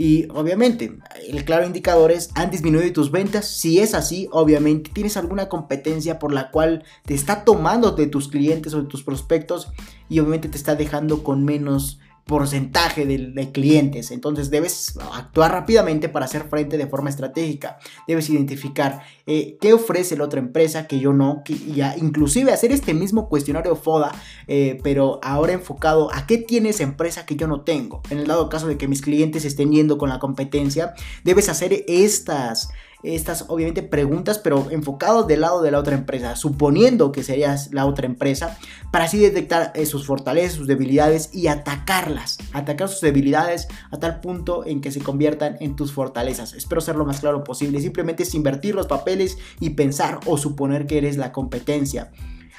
Y 0.00 0.28
obviamente, 0.30 0.96
el 1.26 1.44
claro 1.44 1.66
indicador 1.66 2.12
es, 2.12 2.30
¿han 2.36 2.52
disminuido 2.52 2.92
tus 2.92 3.10
ventas? 3.10 3.48
Si 3.48 3.80
es 3.80 3.94
así, 3.94 4.28
obviamente 4.30 4.92
tienes 4.94 5.16
alguna 5.16 5.48
competencia 5.48 6.20
por 6.20 6.32
la 6.32 6.52
cual 6.52 6.84
te 7.04 7.14
está 7.14 7.44
tomando 7.44 7.90
de 7.90 8.06
tus 8.06 8.28
clientes 8.28 8.72
o 8.74 8.82
de 8.82 8.88
tus 8.88 9.02
prospectos 9.02 9.72
y 10.08 10.20
obviamente 10.20 10.48
te 10.48 10.56
está 10.56 10.76
dejando 10.76 11.24
con 11.24 11.44
menos 11.44 11.98
porcentaje 12.28 13.06
de, 13.06 13.50
clientes. 13.52 14.10
Entonces 14.12 14.50
debes 14.50 14.96
actuar 15.12 15.50
rápidamente 15.50 16.10
para 16.10 16.26
hacer 16.26 16.48
frente 16.48 16.76
de 16.76 16.86
forma 16.86 17.08
estratégica. 17.08 17.78
Debes 18.06 18.28
identificar 18.28 19.00
eh, 19.26 19.56
qué 19.60 19.72
ofrece 19.72 20.16
la 20.16 20.24
otra 20.24 20.38
empresa 20.38 20.86
que 20.86 21.00
yo 21.00 21.14
no. 21.14 21.42
Que 21.42 21.56
inclusive 21.96 22.52
hacer 22.52 22.70
este 22.70 22.92
mismo 22.92 23.28
cuestionario 23.30 23.74
FODA, 23.74 24.12
eh, 24.46 24.78
pero 24.84 25.18
ahora 25.22 25.54
enfocado 25.54 26.14
a 26.14 26.26
qué 26.26 26.36
tiene 26.36 26.68
esa 26.68 26.82
empresa 26.82 27.24
que 27.24 27.34
yo 27.34 27.48
no 27.48 27.62
tengo. 27.62 28.02
En 28.10 28.18
el 28.18 28.26
dado 28.26 28.50
caso 28.50 28.68
de 28.68 28.76
que 28.76 28.86
mis 28.86 29.00
clientes 29.00 29.46
estén 29.46 29.72
yendo 29.72 29.96
con 29.96 30.10
la 30.10 30.18
competencia, 30.18 30.92
debes 31.24 31.48
hacer 31.48 31.84
estas 31.88 32.68
estas 33.02 33.44
obviamente 33.48 33.82
preguntas, 33.82 34.38
pero 34.38 34.70
enfocado 34.70 35.22
del 35.22 35.42
lado 35.42 35.62
de 35.62 35.70
la 35.70 35.78
otra 35.78 35.94
empresa, 35.94 36.36
suponiendo 36.36 37.12
que 37.12 37.22
serías 37.22 37.72
la 37.72 37.86
otra 37.86 38.06
empresa, 38.06 38.58
para 38.90 39.04
así 39.04 39.18
detectar 39.18 39.72
eh, 39.74 39.86
sus 39.86 40.06
fortalezas, 40.06 40.54
sus 40.54 40.66
debilidades 40.66 41.30
y 41.32 41.46
atacarlas, 41.46 42.38
atacar 42.52 42.88
sus 42.88 43.00
debilidades 43.00 43.68
a 43.90 43.98
tal 43.98 44.20
punto 44.20 44.66
en 44.66 44.80
que 44.80 44.90
se 44.90 45.00
conviertan 45.00 45.56
en 45.60 45.76
tus 45.76 45.92
fortalezas. 45.92 46.54
Espero 46.54 46.80
ser 46.80 46.96
lo 46.96 47.04
más 47.04 47.20
claro 47.20 47.44
posible, 47.44 47.80
simplemente 47.80 48.24
es 48.24 48.34
invertir 48.34 48.74
los 48.74 48.86
papeles 48.86 49.38
y 49.60 49.70
pensar 49.70 50.20
o 50.26 50.36
suponer 50.36 50.86
que 50.86 50.98
eres 50.98 51.16
la 51.16 51.32
competencia. 51.32 52.10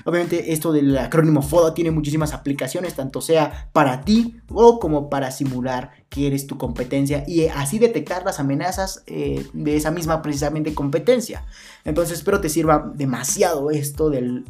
Obviamente 0.06 0.54
esto 0.54 0.72
del 0.72 0.98
acrónimo 0.98 1.42
FODA 1.42 1.74
tiene 1.74 1.92
muchísimas 1.92 2.34
aplicaciones, 2.34 2.96
tanto 2.96 3.22
sea 3.22 3.70
para 3.74 4.02
ti 4.02 4.36
o 4.50 4.80
como 4.80 5.10
para 5.10 5.32
simular 5.32 5.92
que 6.10 6.28
eres 6.28 6.48
tu 6.48 6.58
competencia 6.58 7.24
y 7.28 7.46
así 7.48 7.78
detectar 7.78 8.26
las 8.26 8.40
amenazas 8.40 9.04
eh, 9.06 9.46
de 9.54 9.78
esa 9.78 9.92
misma 9.92 10.22
precisamente 10.22 10.74
competencia. 10.74 11.46
Entonces 11.86 12.18
espero 12.18 12.42
te 12.42 12.50
sirva 12.50 12.92
demasiado 12.96 13.70
esto 13.70 14.10
del, 14.10 14.44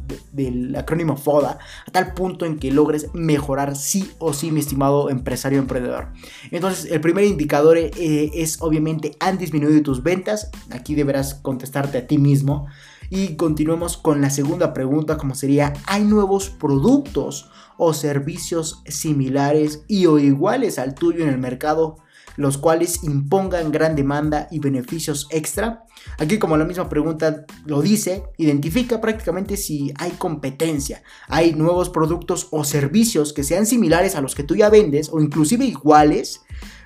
acrónimo 0.76 1.16
FODA 1.16 1.58
a 1.86 1.90
tal 1.90 2.14
punto 2.14 2.46
en 2.46 2.58
que 2.58 2.70
logres 2.70 3.08
mejorar 3.12 3.76
sí 3.76 4.10
o 4.18 4.32
sí 4.32 4.50
mi 4.50 4.60
estimado 4.60 5.10
empresario 5.10 5.58
emprendedor. 5.58 6.08
Entonces 6.50 6.90
el 6.90 7.00
primer 7.00 7.24
indicador 7.24 7.76
eh, 7.76 8.30
es 8.34 8.60
obviamente 8.62 9.16
han 9.20 9.38
disminuido 9.38 9.82
tus 9.82 10.02
ventas. 10.02 10.50
Aquí 10.70 10.94
deberás 10.94 11.34
contestarte 11.34 11.98
a 11.98 12.06
ti 12.06 12.18
mismo. 12.18 12.68
Y 13.10 13.34
continuemos 13.34 13.96
con 13.96 14.20
la 14.20 14.30
segunda 14.30 14.72
pregunta 14.72 15.18
como 15.18 15.34
sería, 15.34 15.72
¿hay 15.86 16.04
nuevos 16.04 16.48
productos 16.48 17.50
o 17.76 17.92
servicios 17.92 18.82
similares 18.86 19.84
y 19.88 20.06
o 20.06 20.18
iguales 20.18 20.78
al 20.78 20.94
tuyo 20.94 21.24
en 21.24 21.30
el 21.30 21.38
mercado? 21.38 21.98
los 22.36 22.56
cuales 22.56 23.04
impongan 23.04 23.70
gran 23.70 23.96
demanda 23.96 24.48
y 24.50 24.60
beneficios 24.60 25.26
extra. 25.30 25.84
Aquí 26.18 26.38
como 26.38 26.56
la 26.56 26.64
misma 26.64 26.88
pregunta 26.88 27.44
lo 27.66 27.82
dice, 27.82 28.24
identifica 28.38 29.00
prácticamente 29.00 29.58
si 29.58 29.92
hay 29.98 30.12
competencia, 30.12 31.02
hay 31.28 31.52
nuevos 31.52 31.90
productos 31.90 32.48
o 32.50 32.64
servicios 32.64 33.34
que 33.34 33.44
sean 33.44 33.66
similares 33.66 34.14
a 34.14 34.22
los 34.22 34.34
que 34.34 34.42
tú 34.44 34.56
ya 34.56 34.70
vendes 34.70 35.10
o 35.12 35.20
inclusive 35.20 35.66
iguales, 35.66 36.40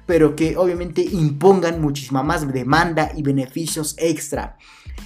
pero 0.06 0.34
que 0.34 0.56
obviamente 0.56 1.02
impongan 1.02 1.80
muchísima 1.80 2.22
más 2.22 2.52
demanda 2.52 3.12
y 3.14 3.22
beneficios 3.22 3.94
extra. 3.98 4.58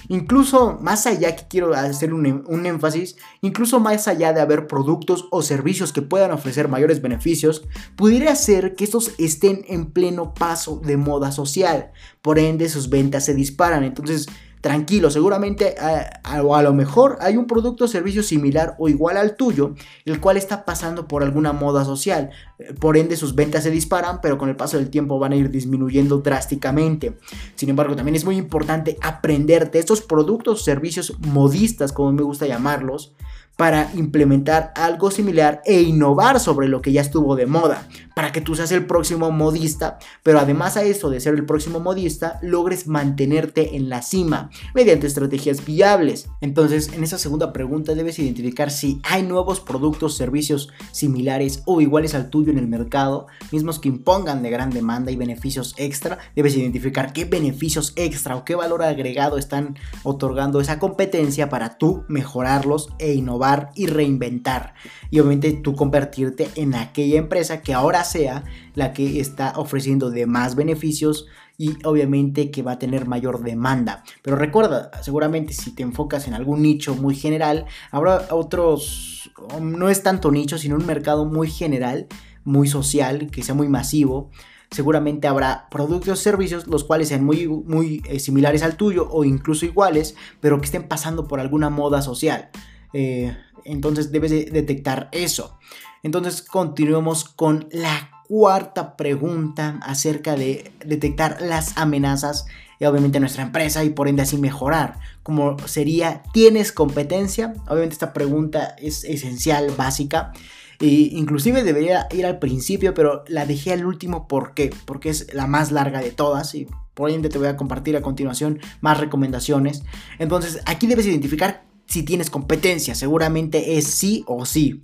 Incluso 0.07 0.77
más 0.81 1.05
allá 1.05 1.35
que 1.35 1.47
quiero 1.47 1.73
hacer 1.73 2.13
un, 2.13 2.43
un, 2.47 2.65
énfasis, 2.65 3.15
incluso 3.41 3.79
más 3.79 4.07
allá 4.07 4.33
de 4.33 4.41
haber 4.41 4.67
productos 4.67 5.27
o 5.31 5.41
servicios 5.41 5.93
que 5.93 6.01
puedan 6.01 6.31
ofrecer 6.31 6.67
mayores 6.67 7.01
beneficios, 7.01 7.67
pudiera 7.95 8.35
ser 8.35 8.75
que 8.75 8.83
estos 8.83 9.11
estén 9.17 9.63
en 9.67 9.91
pleno 9.91 10.33
paso 10.33 10.81
de 10.83 10.97
moda 10.97 11.31
social. 11.31 11.91
Por 12.21 12.39
ende, 12.39 12.69
sus 12.69 12.89
ventas 12.89 13.25
se 13.25 13.35
disparan. 13.35 13.83
Entonces, 13.83 14.27
tranquilo, 14.61 15.09
seguramente 15.09 15.75
a, 15.79 16.19
a, 16.23 16.61
lo 16.61 16.73
mejor 16.73 17.17
hay 17.21 17.37
un 17.37 17.47
producto 17.47 17.85
o 17.85 17.87
servicio 17.87 18.23
similar 18.23 18.75
o 18.77 18.89
igual 18.89 19.17
al 19.17 19.35
tuyo, 19.35 19.75
el 20.05 20.19
cual 20.19 20.37
está 20.37 20.65
pasando 20.65 21.07
por 21.07 21.23
alguna 21.23 21.53
moda 21.53 21.85
social. 21.85 22.31
Por 22.79 22.97
ende 22.97 23.15
sus 23.15 23.35
ventas 23.35 23.63
se 23.63 23.71
disparan, 23.71 24.19
pero 24.21 24.37
con 24.37 24.49
el 24.49 24.55
paso 24.55 24.77
del 24.77 24.89
tiempo 24.89 25.17
van 25.17 25.31
a 25.31 25.37
ir 25.37 25.49
disminuyendo 25.49 26.17
drásticamente. 26.17 27.17
Sin 27.55 27.69
embargo, 27.69 27.95
también 27.95 28.15
es 28.15 28.25
muy 28.25 28.37
importante 28.37 28.97
aprenderte 29.01 29.79
estos 29.79 30.01
productos 30.01 30.61
o 30.61 30.63
servicios 30.63 31.17
modistas, 31.19 31.93
como 31.93 32.11
me 32.11 32.23
gusta 32.23 32.45
llamarlos, 32.45 33.13
para 33.59 33.91
implementar 33.93 34.71
algo 34.73 35.11
similar 35.11 35.61
e 35.65 35.81
innovar 35.81 36.39
sobre 36.39 36.69
lo 36.69 36.81
que 36.81 36.93
ya 36.93 37.01
estuvo 37.01 37.35
de 37.35 37.45
moda, 37.45 37.89
para 38.15 38.31
que 38.31 38.39
tú 38.39 38.55
seas 38.55 38.71
el 38.71 38.85
próximo 38.85 39.31
modista, 39.31 39.99
pero 40.23 40.39
además 40.39 40.77
a 40.77 40.83
eso 40.83 41.09
de 41.09 41.19
ser 41.19 41.33
el 41.33 41.45
próximo 41.45 41.81
modista, 41.81 42.39
logres 42.41 42.87
mantenerte 42.87 43.75
en 43.75 43.89
la 43.89 44.01
cima 44.01 44.49
mediante 44.73 45.07
estrategias 45.07 45.65
viables. 45.65 46.29
Entonces, 46.39 46.93
en 46.93 47.03
esa 47.03 47.17
segunda 47.17 47.51
pregunta 47.51 47.95
debes 47.95 48.17
identificar 48.19 48.71
si 48.71 49.01
hay 49.03 49.23
nuevos 49.23 49.59
productos, 49.59 50.15
servicios 50.15 50.69
similares 50.93 51.61
o 51.65 51.81
iguales 51.81 52.15
al 52.15 52.29
tuyo 52.29 52.53
en 52.53 52.59
el 52.59 52.67
mercado, 52.69 53.27
mismos 53.51 53.79
que 53.79 53.89
impongan 53.89 54.41
de 54.41 54.51
gran 54.51 54.69
demanda 54.69 55.11
y 55.11 55.17
beneficios 55.17 55.75
extra. 55.75 56.19
Debes 56.33 56.55
identificar 56.55 57.11
qué 57.11 57.25
beneficios 57.25 57.91
extra 57.97 58.37
o 58.37 58.45
qué 58.45 58.55
valor 58.55 58.83
agregado 58.83 59.37
están 59.37 59.75
otorgando 60.03 60.61
esa 60.61 60.79
competencia 60.79 61.49
para 61.49 61.77
tú 61.77 62.05
mejorarlos 62.07 62.87
e 62.99 63.11
innovar 63.11 63.48
y 63.75 63.87
reinventar. 63.87 64.73
Y 65.09 65.19
obviamente 65.19 65.51
tú 65.53 65.75
convertirte 65.75 66.49
en 66.55 66.75
aquella 66.75 67.17
empresa 67.17 67.61
que 67.61 67.73
ahora 67.73 68.03
sea 68.03 68.43
la 68.75 68.93
que 68.93 69.19
está 69.19 69.53
ofreciendo 69.55 70.11
de 70.11 70.25
más 70.25 70.55
beneficios 70.55 71.27
y 71.57 71.77
obviamente 71.83 72.51
que 72.51 72.63
va 72.63 72.73
a 72.73 72.79
tener 72.79 73.05
mayor 73.05 73.43
demanda. 73.43 74.03
Pero 74.21 74.35
recuerda, 74.37 74.91
seguramente 75.01 75.53
si 75.53 75.75
te 75.75 75.83
enfocas 75.83 76.27
en 76.27 76.33
algún 76.33 76.61
nicho 76.61 76.95
muy 76.95 77.15
general, 77.15 77.65
habrá 77.91 78.27
otros, 78.31 79.31
no 79.61 79.89
es 79.89 80.01
tanto 80.03 80.31
nicho, 80.31 80.57
sino 80.57 80.75
un 80.75 80.85
mercado 80.85 81.25
muy 81.25 81.49
general, 81.49 82.07
muy 82.45 82.67
social, 82.67 83.29
que 83.29 83.43
sea 83.43 83.55
muy 83.55 83.67
masivo 83.67 84.29
seguramente 84.71 85.27
habrá 85.27 85.67
productos 85.69 86.09
o 86.09 86.15
servicios 86.15 86.67
los 86.67 86.83
cuales 86.83 87.07
sean 87.07 87.23
muy, 87.23 87.47
muy 87.47 88.01
eh, 88.05 88.19
similares 88.19 88.63
al 88.63 88.75
tuyo 88.75 89.07
o 89.09 89.23
incluso 89.23 89.65
iguales, 89.65 90.15
pero 90.39 90.59
que 90.59 90.65
estén 90.65 90.87
pasando 90.87 91.27
por 91.27 91.39
alguna 91.39 91.69
moda 91.69 92.01
social. 92.01 92.49
Eh, 92.93 93.35
entonces 93.65 94.11
debes 94.11 94.31
detectar 94.31 95.09
eso. 95.11 95.57
Entonces 96.03 96.41
continuemos 96.41 97.25
con 97.25 97.67
la 97.71 98.11
cuarta 98.27 98.95
pregunta 98.95 99.79
acerca 99.81 100.35
de 100.35 100.71
detectar 100.85 101.41
las 101.41 101.77
amenazas 101.77 102.45
y 102.79 102.85
obviamente 102.85 103.19
nuestra 103.19 103.43
empresa 103.43 103.83
y 103.83 103.89
por 103.89 104.07
ende 104.07 104.21
así 104.21 104.37
mejorar. 104.37 104.99
Como 105.23 105.57
sería, 105.67 106.23
¿tienes 106.31 106.71
competencia? 106.71 107.53
Obviamente 107.67 107.93
esta 107.93 108.13
pregunta 108.13 108.75
es 108.77 109.03
esencial, 109.03 109.71
básica. 109.75 110.31
E 110.79 110.85
inclusive 110.85 111.63
debería 111.63 112.07
ir 112.11 112.25
al 112.25 112.39
principio, 112.39 112.93
pero 112.93 113.25
la 113.27 113.45
dejé 113.45 113.73
al 113.73 113.85
último 113.85 114.29
¿por 114.29 114.53
qué? 114.53 114.69
Porque 114.85 115.09
es 115.09 115.33
la 115.33 115.45
más 115.45 115.71
larga 115.71 115.99
de 115.99 116.11
todas 116.11 116.55
y 116.55 116.67
por 116.93 117.09
ende 117.09 117.27
te 117.27 117.37
voy 117.37 117.47
a 117.47 117.57
compartir 117.57 117.97
a 117.97 118.01
continuación 118.01 118.59
más 118.79 118.97
recomendaciones. 118.97 119.83
Entonces 120.19 120.61
aquí 120.65 120.87
debes 120.87 121.05
identificar 121.05 121.68
si 121.89 122.03
tienes 122.03 122.29
competencia, 122.29 122.93
seguramente 122.93 123.77
es 123.77 123.85
sí 123.85 124.23
o 124.27 124.45
sí. 124.45 124.81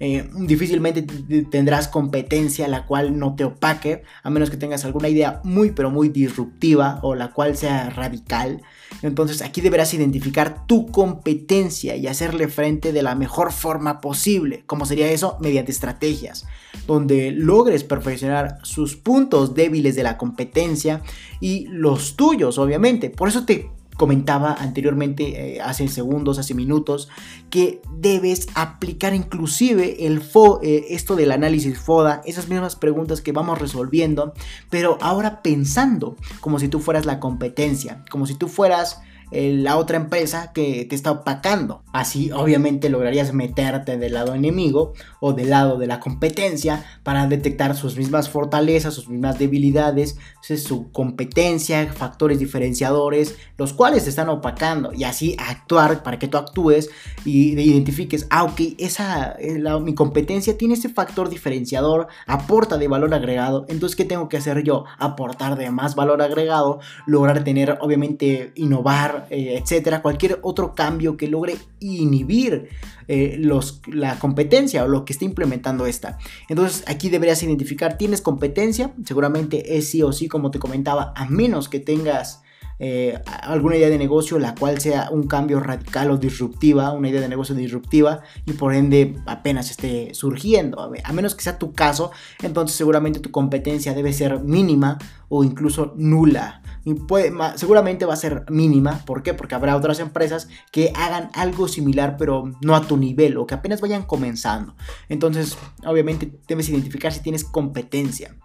Eh, 0.00 0.28
difícilmente 0.34 1.02
tendrás 1.50 1.86
competencia 1.86 2.66
la 2.66 2.86
cual 2.86 3.18
no 3.18 3.36
te 3.36 3.44
opaque, 3.44 4.02
a 4.22 4.30
menos 4.30 4.50
que 4.50 4.56
tengas 4.56 4.84
alguna 4.84 5.08
idea 5.08 5.40
muy 5.44 5.70
pero 5.70 5.90
muy 5.90 6.08
disruptiva 6.08 6.98
o 7.02 7.14
la 7.14 7.32
cual 7.32 7.56
sea 7.56 7.88
radical. 7.88 8.60
Entonces 9.00 9.40
aquí 9.40 9.60
deberás 9.60 9.94
identificar 9.94 10.66
tu 10.66 10.88
competencia 10.88 11.96
y 11.96 12.06
hacerle 12.06 12.48
frente 12.48 12.92
de 12.92 13.02
la 13.02 13.14
mejor 13.14 13.52
forma 13.52 14.00
posible. 14.00 14.64
¿Cómo 14.66 14.84
sería 14.84 15.10
eso? 15.10 15.38
Mediante 15.40 15.72
estrategias, 15.72 16.46
donde 16.86 17.30
logres 17.30 17.84
perfeccionar 17.84 18.58
sus 18.62 18.96
puntos 18.96 19.54
débiles 19.54 19.94
de 19.94 20.02
la 20.02 20.18
competencia 20.18 21.00
y 21.40 21.66
los 21.68 22.16
tuyos, 22.16 22.58
obviamente. 22.58 23.08
Por 23.08 23.28
eso 23.28 23.46
te 23.46 23.70
comentaba 23.96 24.54
anteriormente, 24.54 25.56
eh, 25.56 25.60
hace 25.60 25.86
segundos, 25.88 26.38
hace 26.38 26.54
minutos, 26.54 27.08
que 27.50 27.82
debes 27.98 28.48
aplicar 28.54 29.14
inclusive 29.14 30.06
el 30.06 30.20
fo 30.20 30.60
eh, 30.62 30.86
esto 30.90 31.16
del 31.16 31.32
análisis 31.32 31.78
FODA, 31.78 32.22
esas 32.24 32.48
mismas 32.48 32.76
preguntas 32.76 33.20
que 33.20 33.32
vamos 33.32 33.58
resolviendo, 33.58 34.32
pero 34.70 34.98
ahora 35.00 35.42
pensando 35.42 36.16
como 36.40 36.58
si 36.58 36.68
tú 36.68 36.80
fueras 36.80 37.06
la 37.06 37.20
competencia, 37.20 38.04
como 38.10 38.26
si 38.26 38.34
tú 38.34 38.48
fueras 38.48 39.00
la 39.32 39.76
otra 39.76 39.96
empresa 39.96 40.52
que 40.52 40.84
te 40.84 40.94
está 40.94 41.10
opacando. 41.10 41.82
Así 41.92 42.30
obviamente 42.32 42.88
lograrías 42.88 43.32
meterte 43.32 43.98
del 43.98 44.14
lado 44.14 44.34
enemigo 44.34 44.92
o 45.20 45.32
del 45.32 45.50
lado 45.50 45.78
de 45.78 45.86
la 45.86 46.00
competencia 46.00 46.84
para 47.02 47.26
detectar 47.26 47.76
sus 47.76 47.96
mismas 47.96 48.28
fortalezas, 48.28 48.94
sus 48.94 49.08
mismas 49.08 49.38
debilidades, 49.38 50.16
su 50.42 50.90
competencia, 50.92 51.92
factores 51.92 52.38
diferenciadores, 52.38 53.36
los 53.56 53.72
cuales 53.72 54.04
te 54.04 54.10
están 54.10 54.28
opacando 54.28 54.92
y 54.92 55.04
así 55.04 55.36
actuar 55.38 56.02
para 56.02 56.18
que 56.18 56.28
tú 56.28 56.38
actúes 56.38 56.90
y 57.24 57.52
identifiques, 57.52 58.26
ah, 58.30 58.44
ok, 58.44 58.60
esa, 58.78 59.36
eh, 59.38 59.62
mi 59.80 59.94
competencia 59.94 60.56
tiene 60.58 60.74
ese 60.74 60.88
factor 60.88 61.28
diferenciador, 61.28 62.08
aporta 62.26 62.78
de 62.78 62.88
valor 62.88 63.14
agregado, 63.14 63.66
entonces 63.68 63.96
¿qué 63.96 64.04
tengo 64.04 64.28
que 64.28 64.36
hacer 64.36 64.62
yo? 64.62 64.84
Aportar 64.98 65.56
de 65.56 65.70
más 65.70 65.94
valor 65.94 66.22
agregado, 66.22 66.80
lograr 67.06 67.44
tener, 67.44 67.78
obviamente, 67.80 68.52
innovar, 68.56 69.21
eh, 69.30 69.58
etcétera, 69.58 70.02
cualquier 70.02 70.38
otro 70.42 70.74
cambio 70.74 71.16
que 71.16 71.28
logre 71.28 71.56
inhibir 71.80 72.68
eh, 73.08 73.36
los, 73.38 73.80
la 73.86 74.18
competencia 74.18 74.84
o 74.84 74.88
lo 74.88 75.04
que 75.04 75.12
esté 75.12 75.24
implementando 75.24 75.86
esta. 75.86 76.18
Entonces 76.48 76.84
aquí 76.86 77.08
deberías 77.08 77.42
identificar, 77.42 77.98
¿tienes 77.98 78.20
competencia? 78.20 78.92
Seguramente 79.04 79.76
es 79.76 79.88
sí 79.88 80.02
o 80.02 80.12
sí, 80.12 80.28
como 80.28 80.50
te 80.50 80.58
comentaba, 80.58 81.12
a 81.16 81.26
menos 81.26 81.68
que 81.68 81.80
tengas 81.80 82.42
eh, 82.78 83.18
alguna 83.26 83.76
idea 83.76 83.88
de 83.88 83.98
negocio 83.98 84.38
la 84.38 84.54
cual 84.54 84.80
sea 84.80 85.08
un 85.10 85.26
cambio 85.26 85.60
radical 85.60 86.10
o 86.10 86.16
disruptiva, 86.16 86.92
una 86.92 87.08
idea 87.08 87.20
de 87.20 87.28
negocio 87.28 87.54
disruptiva 87.54 88.22
y 88.46 88.52
por 88.52 88.74
ende 88.74 89.16
apenas 89.26 89.70
esté 89.70 90.14
surgiendo. 90.14 90.90
A 91.04 91.12
menos 91.12 91.34
que 91.34 91.42
sea 91.42 91.58
tu 91.58 91.72
caso, 91.72 92.10
entonces 92.42 92.76
seguramente 92.76 93.20
tu 93.20 93.30
competencia 93.30 93.94
debe 93.94 94.12
ser 94.12 94.40
mínima 94.40 94.98
o 95.28 95.44
incluso 95.44 95.94
nula 95.96 96.62
y 96.84 96.94
puede, 96.94 97.32
seguramente 97.56 98.06
va 98.06 98.14
a 98.14 98.16
ser 98.16 98.44
mínima. 98.50 99.04
¿Por 99.04 99.22
qué? 99.22 99.34
Porque 99.34 99.54
habrá 99.54 99.76
otras 99.76 100.00
empresas 100.00 100.48
que 100.70 100.92
hagan 100.94 101.30
algo 101.34 101.68
similar 101.68 102.16
pero 102.18 102.52
no 102.60 102.74
a 102.74 102.82
tu 102.82 102.96
nivel 102.96 103.36
o 103.36 103.46
que 103.46 103.54
apenas 103.54 103.80
vayan 103.80 104.02
comenzando. 104.02 104.74
Entonces, 105.08 105.56
obviamente 105.84 106.32
debes 106.48 106.68
identificar 106.68 107.12
si 107.12 107.20
tienes 107.20 107.44
competencia. 107.44 108.36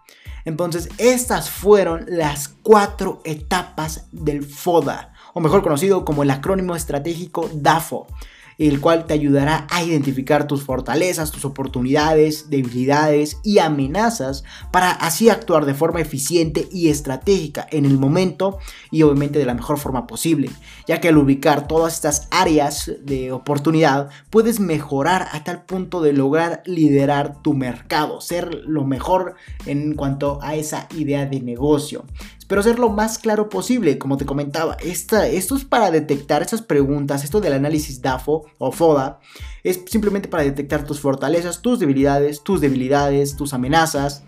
Entonces, 0.48 0.88
estas 0.98 1.50
fueron 1.50 2.06
las 2.08 2.48
cuatro 2.48 3.20
etapas 3.26 4.06
del 4.14 4.46
FODA, 4.46 5.12
o 5.34 5.42
mejor 5.42 5.62
conocido 5.62 6.06
como 6.06 6.24
el 6.24 6.32
acrónimo 6.32 6.74
estratégico 6.74 7.50
DAFO 7.54 8.08
el 8.58 8.82
cual 8.82 9.06
te 9.06 9.14
ayudará 9.14 9.68
a 9.70 9.84
identificar 9.84 10.48
tus 10.48 10.64
fortalezas, 10.64 11.32
tus 11.32 11.46
oportunidades, 11.46 12.50
debilidades 12.50 13.38
y 13.44 13.60
amenazas 13.60 14.44
para 14.72 14.92
así 14.92 15.30
actuar 15.30 15.66
de 15.66 15.74
forma 15.74 16.02
eficiente 16.02 16.68
y 16.72 16.90
estratégica 16.90 17.68
en 17.72 17.86
el 17.86 17.98
momento 17.98 18.58
y 18.92 19.04
obviamente 19.04 19.40
de 19.40 19.46
la 19.46 19.54
mejor 19.54 19.78
forma 19.78 20.08
posible, 20.08 20.50
ya 20.88 21.00
que 21.00 21.10
al 21.10 21.18
ubicar 21.18 21.68
todas 21.68 21.94
estas 21.94 22.28
áreas 22.32 22.92
de 23.04 23.32
oportunidad 23.32 24.10
puedes 24.30 24.60
mejorar 24.60 25.28
a 25.32 25.44
tal 25.44 25.64
punto 25.64 26.02
de 26.02 26.14
lograr 26.14 26.64
liderar 26.66 27.42
tu 27.42 27.54
mercado, 27.54 28.22
ser 28.22 28.54
lo 28.66 28.84
mejor 28.84 29.36
en 29.66 29.94
cuanto 29.96 30.40
a 30.42 30.56
esa 30.56 30.88
idea 30.96 31.26
de 31.26 31.42
negocio 31.42 32.06
pero 32.48 32.64
ser 32.64 32.80
lo 32.80 32.90
más 32.90 33.20
claro 33.20 33.50
posible, 33.50 33.98
como 33.98 34.18
te 34.18 34.26
comentaba. 34.26 34.76
Esta, 34.84 35.28
esto 35.28 35.56
es 35.56 35.66
para 35.66 35.92
detectar 35.92 36.42
esas 36.42 36.62
preguntas, 36.62 37.24
esto 37.24 37.42
del 37.42 37.54
análisis 37.54 38.02
DAFO 38.02 38.46
o 38.58 38.72
FODA, 38.72 39.20
es 39.64 39.82
simplemente 39.88 40.30
para 40.30 40.44
detectar 40.44 40.86
tus 40.86 41.00
fortalezas, 41.00 41.62
tus 41.62 41.80
debilidades, 41.80 42.42
tus 42.44 42.62
debilidades, 42.62 43.36
tus 43.36 43.54
amenazas. 43.54 44.24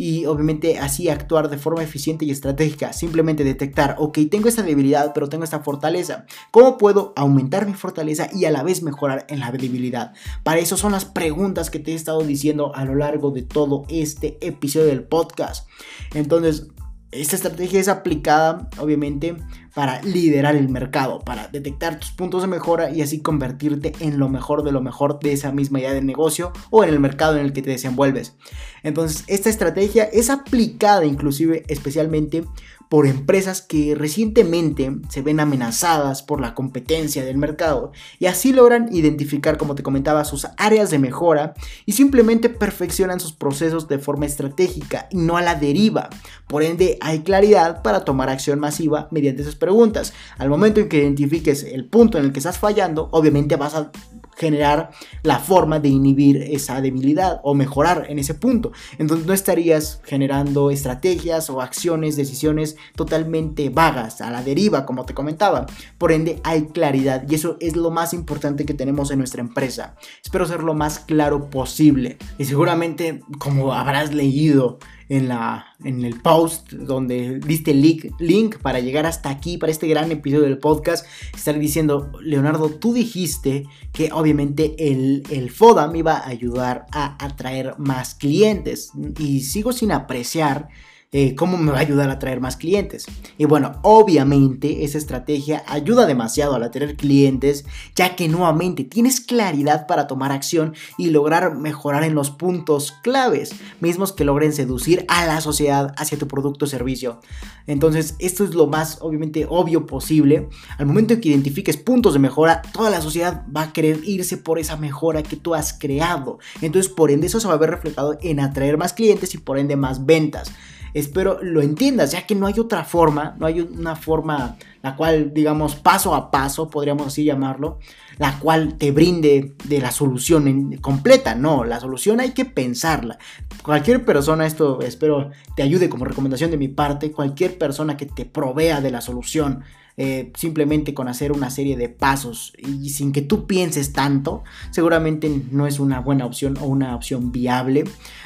Y 0.00 0.26
obviamente 0.26 0.78
así 0.78 1.08
actuar 1.08 1.50
de 1.50 1.58
forma 1.58 1.82
eficiente 1.82 2.24
y 2.24 2.30
estratégica. 2.30 2.92
Simplemente 2.92 3.42
detectar, 3.42 3.96
ok, 3.98 4.16
tengo 4.30 4.48
esta 4.48 4.62
debilidad, 4.62 5.12
pero 5.12 5.28
tengo 5.28 5.42
esta 5.42 5.58
fortaleza. 5.58 6.24
¿Cómo 6.52 6.78
puedo 6.78 7.12
aumentar 7.16 7.66
mi 7.66 7.74
fortaleza 7.74 8.28
y 8.32 8.44
a 8.44 8.52
la 8.52 8.62
vez 8.62 8.84
mejorar 8.84 9.26
en 9.28 9.40
la 9.40 9.50
debilidad? 9.50 10.12
Para 10.44 10.60
eso 10.60 10.76
son 10.76 10.92
las 10.92 11.04
preguntas 11.04 11.68
que 11.68 11.80
te 11.80 11.90
he 11.90 11.94
estado 11.96 12.20
diciendo 12.20 12.72
a 12.76 12.84
lo 12.84 12.94
largo 12.94 13.32
de 13.32 13.42
todo 13.42 13.86
este 13.88 14.38
episodio 14.40 14.86
del 14.86 15.02
podcast. 15.02 15.68
Entonces, 16.14 16.68
esta 17.10 17.36
estrategia 17.36 17.80
es 17.80 17.88
aplicada, 17.88 18.68
obviamente, 18.78 19.36
para 19.74 20.02
liderar 20.02 20.56
el 20.56 20.68
mercado, 20.68 21.20
para 21.20 21.48
detectar 21.48 21.98
tus 21.98 22.10
puntos 22.10 22.42
de 22.42 22.48
mejora 22.48 22.90
y 22.90 23.00
así 23.00 23.20
convertirte 23.20 23.92
en 24.00 24.18
lo 24.18 24.28
mejor 24.28 24.62
de 24.62 24.72
lo 24.72 24.82
mejor 24.82 25.18
de 25.20 25.32
esa 25.32 25.52
misma 25.52 25.80
idea 25.80 25.94
de 25.94 26.02
negocio 26.02 26.52
o 26.70 26.84
en 26.84 26.90
el 26.90 27.00
mercado 27.00 27.38
en 27.38 27.46
el 27.46 27.52
que 27.52 27.62
te 27.62 27.70
desenvuelves. 27.70 28.36
Entonces, 28.82 29.24
esta 29.26 29.48
estrategia 29.48 30.04
es 30.04 30.28
aplicada 30.30 31.06
inclusive 31.06 31.64
especialmente 31.68 32.44
por 32.88 33.06
empresas 33.06 33.62
que 33.62 33.94
recientemente 33.94 34.96
se 35.08 35.22
ven 35.22 35.40
amenazadas 35.40 36.22
por 36.22 36.40
la 36.40 36.54
competencia 36.54 37.24
del 37.24 37.36
mercado 37.36 37.92
y 38.18 38.26
así 38.26 38.52
logran 38.52 38.88
identificar, 38.94 39.58
como 39.58 39.74
te 39.74 39.82
comentaba, 39.82 40.24
sus 40.24 40.46
áreas 40.56 40.90
de 40.90 40.98
mejora 40.98 41.54
y 41.86 41.92
simplemente 41.92 42.48
perfeccionan 42.48 43.20
sus 43.20 43.32
procesos 43.32 43.88
de 43.88 43.98
forma 43.98 44.26
estratégica 44.26 45.08
y 45.10 45.18
no 45.18 45.36
a 45.36 45.42
la 45.42 45.54
deriva. 45.54 46.08
Por 46.46 46.62
ende, 46.62 46.98
hay 47.00 47.20
claridad 47.20 47.82
para 47.82 48.04
tomar 48.04 48.30
acción 48.30 48.58
masiva 48.58 49.08
mediante 49.10 49.42
esas 49.42 49.56
preguntas. 49.56 50.14
Al 50.38 50.48
momento 50.48 50.80
en 50.80 50.88
que 50.88 50.98
identifiques 50.98 51.62
el 51.64 51.84
punto 51.84 52.18
en 52.18 52.24
el 52.24 52.32
que 52.32 52.38
estás 52.38 52.58
fallando, 52.58 53.08
obviamente 53.12 53.56
vas 53.56 53.74
a 53.74 53.90
generar 54.38 54.90
la 55.22 55.38
forma 55.38 55.80
de 55.80 55.88
inhibir 55.88 56.36
esa 56.36 56.80
debilidad 56.80 57.40
o 57.42 57.54
mejorar 57.54 58.06
en 58.08 58.18
ese 58.18 58.34
punto. 58.34 58.72
Entonces 58.98 59.26
no 59.26 59.32
estarías 59.32 60.00
generando 60.04 60.70
estrategias 60.70 61.50
o 61.50 61.60
acciones, 61.60 62.16
decisiones 62.16 62.76
totalmente 62.94 63.68
vagas, 63.68 64.20
a 64.20 64.30
la 64.30 64.42
deriva, 64.42 64.86
como 64.86 65.04
te 65.04 65.14
comentaba. 65.14 65.66
Por 65.98 66.12
ende, 66.12 66.40
hay 66.44 66.66
claridad 66.66 67.24
y 67.28 67.34
eso 67.34 67.56
es 67.60 67.76
lo 67.76 67.90
más 67.90 68.14
importante 68.14 68.64
que 68.64 68.74
tenemos 68.74 69.10
en 69.10 69.18
nuestra 69.18 69.40
empresa. 69.40 69.96
Espero 70.24 70.46
ser 70.46 70.62
lo 70.62 70.74
más 70.74 71.00
claro 71.00 71.50
posible. 71.50 72.16
Y 72.38 72.44
seguramente, 72.44 73.22
como 73.38 73.74
habrás 73.74 74.14
leído, 74.14 74.78
en, 75.08 75.28
la, 75.28 75.66
en 75.84 76.04
el 76.04 76.20
post 76.20 76.72
donde 76.72 77.38
diste 77.38 77.70
el 77.70 77.80
link, 77.82 78.06
link 78.18 78.58
para 78.58 78.80
llegar 78.80 79.06
hasta 79.06 79.30
aquí, 79.30 79.58
para 79.58 79.72
este 79.72 79.88
gran 79.88 80.10
episodio 80.10 80.44
del 80.44 80.58
podcast, 80.58 81.06
estar 81.34 81.58
diciendo, 81.58 82.12
Leonardo, 82.20 82.70
tú 82.70 82.92
dijiste 82.92 83.64
que 83.92 84.10
obviamente 84.12 84.74
el, 84.78 85.22
el 85.30 85.50
FODA 85.50 85.88
me 85.88 85.98
iba 85.98 86.18
a 86.18 86.28
ayudar 86.28 86.86
a 86.92 87.24
atraer 87.24 87.74
más 87.78 88.14
clientes 88.14 88.92
y 89.18 89.40
sigo 89.40 89.72
sin 89.72 89.92
apreciar 89.92 90.68
eh, 91.10 91.34
cómo 91.34 91.56
me 91.56 91.72
va 91.72 91.78
a 91.78 91.80
ayudar 91.80 92.10
a 92.10 92.18
traer 92.18 92.38
más 92.40 92.58
clientes. 92.58 93.06
Y 93.38 93.46
bueno, 93.46 93.80
obviamente 93.82 94.84
esa 94.84 94.98
estrategia 94.98 95.62
ayuda 95.66 96.04
demasiado 96.04 96.54
a 96.54 96.64
atraer 96.64 96.96
clientes, 96.96 97.64
ya 97.96 98.14
que 98.14 98.28
nuevamente 98.28 98.84
tienes 98.84 99.20
claridad 99.20 99.86
para 99.86 100.06
tomar 100.06 100.32
acción 100.32 100.74
y 100.98 101.08
lograr 101.08 101.56
mejorar 101.56 102.04
en 102.04 102.14
los 102.14 102.30
puntos 102.30 102.92
claves, 103.02 103.54
mismos 103.80 104.12
que 104.12 104.24
logren 104.24 104.52
seducir 104.52 105.06
a 105.08 105.24
la 105.24 105.40
sociedad 105.40 105.94
hacia 105.96 106.18
tu 106.18 106.28
producto 106.28 106.66
o 106.66 106.68
servicio. 106.68 107.20
Entonces, 107.66 108.14
esto 108.18 108.44
es 108.44 108.54
lo 108.54 108.66
más 108.66 108.98
obviamente 109.00 109.46
obvio 109.48 109.86
posible. 109.86 110.48
Al 110.76 110.84
momento 110.84 111.14
en 111.14 111.20
que 111.22 111.30
identifiques 111.30 111.78
puntos 111.78 112.12
de 112.12 112.18
mejora, 112.18 112.60
toda 112.72 112.90
la 112.90 113.00
sociedad 113.00 113.46
va 113.54 113.62
a 113.62 113.72
querer 113.72 114.00
irse 114.04 114.36
por 114.36 114.58
esa 114.58 114.76
mejora 114.76 115.22
que 115.22 115.36
tú 115.36 115.54
has 115.54 115.72
creado. 115.72 116.38
Entonces, 116.60 116.92
por 116.92 117.10
ende, 117.10 117.28
eso 117.28 117.40
se 117.40 117.48
va 117.48 117.54
a 117.54 117.58
ver 117.58 117.70
reflejado 117.70 118.18
en 118.20 118.40
atraer 118.40 118.76
más 118.76 118.92
clientes 118.92 119.34
y 119.34 119.38
por 119.38 119.58
ende 119.58 119.76
más 119.76 120.04
ventas. 120.04 120.52
Espero 120.94 121.38
lo 121.42 121.60
entiendas, 121.60 122.12
ya 122.12 122.26
que 122.26 122.34
no 122.34 122.46
hay 122.46 122.58
otra 122.58 122.84
forma, 122.84 123.36
no 123.38 123.46
hay 123.46 123.60
una 123.60 123.96
forma 123.96 124.56
la 124.82 124.96
cual, 124.96 125.32
digamos, 125.34 125.74
paso 125.74 126.14
a 126.14 126.30
paso, 126.30 126.70
podríamos 126.70 127.08
así 127.08 127.24
llamarlo, 127.24 127.78
la 128.18 128.38
cual 128.38 128.74
te 128.74 128.92
brinde 128.92 129.54
de 129.64 129.80
la 129.80 129.90
solución 129.90 130.76
completa. 130.76 131.34
No, 131.34 131.64
la 131.64 131.80
solución 131.80 132.20
hay 132.20 132.30
que 132.30 132.44
pensarla. 132.44 133.18
Cualquier 133.62 134.04
persona, 134.04 134.46
esto 134.46 134.80
espero 134.80 135.30
te 135.56 135.62
ayude 135.62 135.88
como 135.88 136.04
recomendación 136.04 136.50
de 136.50 136.58
mi 136.58 136.68
parte, 136.68 137.12
cualquier 137.12 137.58
persona 137.58 137.96
que 137.96 138.06
te 138.06 138.24
provea 138.24 138.80
de 138.80 138.90
la 138.90 139.00
solución 139.00 139.62
eh, 140.00 140.30
simplemente 140.36 140.94
con 140.94 141.08
hacer 141.08 141.32
una 141.32 141.50
serie 141.50 141.76
de 141.76 141.88
pasos 141.88 142.52
y 142.56 142.90
sin 142.90 143.10
que 143.10 143.20
tú 143.20 143.48
pienses 143.48 143.92
tanto, 143.92 144.44
seguramente 144.70 145.42
no 145.50 145.66
es 145.66 145.80
una 145.80 145.98
buena 145.98 146.24
opción 146.24 146.56
o 146.60 146.66
una 146.66 146.94
opción 146.94 147.32
viable. 147.32 147.82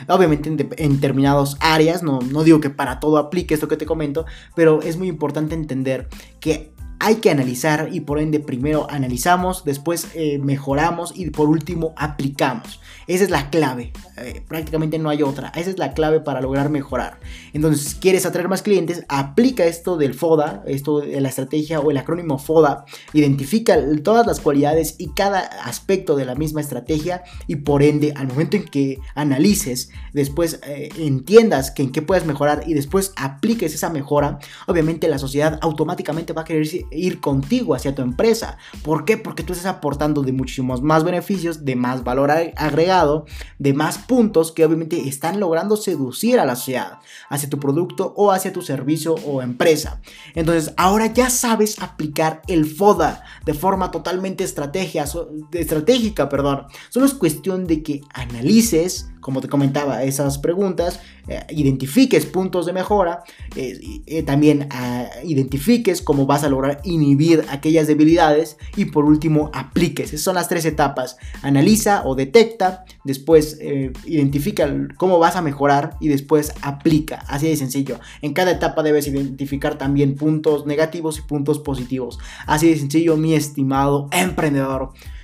Obviamente 0.06 0.50
en, 0.50 0.58
determinadas 0.58 1.56
áreas, 1.60 2.02
no, 2.02 2.20
no 2.20 2.44
digo 2.44 2.60
que 2.60 2.68
para 2.68 3.00
todo 3.00 3.16
aplique 3.16 3.54
esto 3.54 3.68
que 3.68 3.78
te 3.78 3.86
comento, 3.86 4.26
pero 4.54 4.82
es 4.82 4.98
muy 4.98 5.08
importante 5.08 5.54
entender 5.54 6.10
que 6.40 6.71
hay 7.02 7.16
que 7.16 7.30
analizar 7.30 7.88
y 7.90 8.00
por 8.00 8.20
ende 8.20 8.38
primero 8.38 8.86
analizamos, 8.88 9.64
después 9.64 10.06
eh, 10.14 10.38
mejoramos 10.38 11.12
y 11.16 11.28
por 11.30 11.48
último 11.48 11.94
aplicamos. 11.96 12.80
Esa 13.08 13.24
es 13.24 13.30
la 13.30 13.50
clave, 13.50 13.92
eh, 14.18 14.40
prácticamente 14.46 15.00
no 15.00 15.10
hay 15.10 15.24
otra, 15.24 15.48
esa 15.56 15.70
es 15.70 15.78
la 15.78 15.94
clave 15.94 16.20
para 16.20 16.40
lograr 16.40 16.70
mejorar. 16.70 17.18
Entonces, 17.52 17.96
quieres 17.96 18.24
atraer 18.24 18.48
más 18.48 18.62
clientes, 18.62 19.04
aplica 19.08 19.64
esto 19.64 19.96
del 19.96 20.14
FODA, 20.14 20.62
esto 20.64 21.00
de 21.00 21.20
la 21.20 21.28
estrategia 21.28 21.80
o 21.80 21.90
el 21.90 21.96
acrónimo 21.96 22.38
FODA, 22.38 22.84
identifica 23.12 23.76
todas 24.04 24.24
las 24.24 24.38
cualidades 24.38 24.94
y 24.98 25.08
cada 25.08 25.40
aspecto 25.40 26.14
de 26.14 26.24
la 26.24 26.36
misma 26.36 26.60
estrategia 26.60 27.24
y 27.48 27.56
por 27.56 27.82
ende 27.82 28.12
al 28.14 28.28
momento 28.28 28.56
en 28.56 28.64
que 28.64 29.00
analices, 29.16 29.90
después 30.12 30.60
eh, 30.64 30.88
entiendas 30.98 31.72
que 31.72 31.82
en 31.82 31.90
qué 31.90 32.00
puedes 32.00 32.26
mejorar 32.26 32.62
y 32.64 32.74
después 32.74 33.12
apliques 33.16 33.74
esa 33.74 33.90
mejora, 33.90 34.38
obviamente 34.68 35.08
la 35.08 35.18
sociedad 35.18 35.58
automáticamente 35.62 36.32
va 36.32 36.42
a 36.42 36.44
querer 36.44 36.62
ir 36.94 37.20
contigo 37.20 37.74
hacia 37.74 37.94
tu 37.94 38.02
empresa. 38.02 38.58
¿Por 38.82 39.04
qué? 39.04 39.16
Porque 39.16 39.42
tú 39.42 39.52
estás 39.52 39.66
aportando 39.66 40.22
de 40.22 40.32
muchísimos 40.32 40.82
más 40.82 41.04
beneficios, 41.04 41.64
de 41.64 41.76
más 41.76 42.04
valor 42.04 42.30
agregado, 42.30 43.26
de 43.58 43.74
más 43.74 43.98
puntos 43.98 44.52
que 44.52 44.64
obviamente 44.64 45.08
están 45.08 45.40
logrando 45.40 45.76
seducir 45.76 46.38
a 46.38 46.44
la 46.44 46.56
sociedad 46.56 46.98
hacia 47.28 47.48
tu 47.48 47.58
producto 47.58 48.12
o 48.16 48.32
hacia 48.32 48.52
tu 48.52 48.62
servicio 48.62 49.14
o 49.14 49.42
empresa. 49.42 50.00
Entonces, 50.34 50.74
ahora 50.76 51.06
ya 51.06 51.30
sabes 51.30 51.80
aplicar 51.80 52.42
el 52.48 52.66
FODA 52.66 53.24
de 53.44 53.54
forma 53.54 53.90
totalmente 53.90 54.44
estrategia, 54.44 55.04
estratégica, 55.52 56.28
perdón. 56.28 56.66
Solo 56.88 57.06
es 57.06 57.14
cuestión 57.14 57.66
de 57.66 57.82
que 57.82 58.00
analices 58.12 59.11
como 59.22 59.40
te 59.40 59.48
comentaba, 59.48 60.02
esas 60.02 60.36
preguntas, 60.38 61.00
eh, 61.28 61.40
identifiques 61.50 62.26
puntos 62.26 62.66
de 62.66 62.72
mejora, 62.72 63.22
eh, 63.56 64.02
eh, 64.06 64.22
también 64.24 64.66
ah, 64.70 65.06
identifiques 65.24 66.02
cómo 66.02 66.26
vas 66.26 66.42
a 66.42 66.48
lograr 66.48 66.80
inhibir 66.84 67.44
aquellas 67.48 67.86
debilidades 67.86 68.58
y 68.76 68.86
por 68.86 69.04
último 69.04 69.50
apliques. 69.54 70.08
Esas 70.08 70.24
son 70.24 70.34
las 70.34 70.48
tres 70.48 70.64
etapas. 70.64 71.16
Analiza 71.42 72.02
o 72.04 72.16
detecta, 72.16 72.84
después 73.04 73.58
identifica 74.04 74.68
cómo 74.96 75.18
vas 75.18 75.36
a 75.36 75.42
mejorar 75.42 75.96
y 76.00 76.08
después 76.08 76.52
aplica. 76.60 77.24
Así 77.28 77.48
de 77.48 77.56
sencillo. 77.56 78.00
En 78.20 78.32
cada 78.32 78.50
etapa 78.50 78.82
debes 78.82 79.06
identificar 79.06 79.78
también 79.78 80.16
puntos 80.16 80.66
negativos 80.66 81.18
y 81.20 81.22
puntos 81.22 81.60
positivos. 81.60 82.18
Así 82.46 82.68
de 82.68 82.76
sencillo, 82.76 83.16
mi 83.16 83.34
estimado 83.34 84.08
emprendedor. 84.10 84.92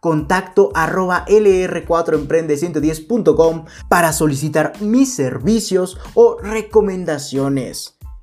contacto 0.00 0.70
arroba 0.74 1.24
lr4emprende110.com 1.26 3.64
para 3.88 4.12
solicitar 4.12 4.72
mis 4.80 5.14
servicios 5.14 5.96
o 6.14 6.36
recomendaciones. 6.38 7.99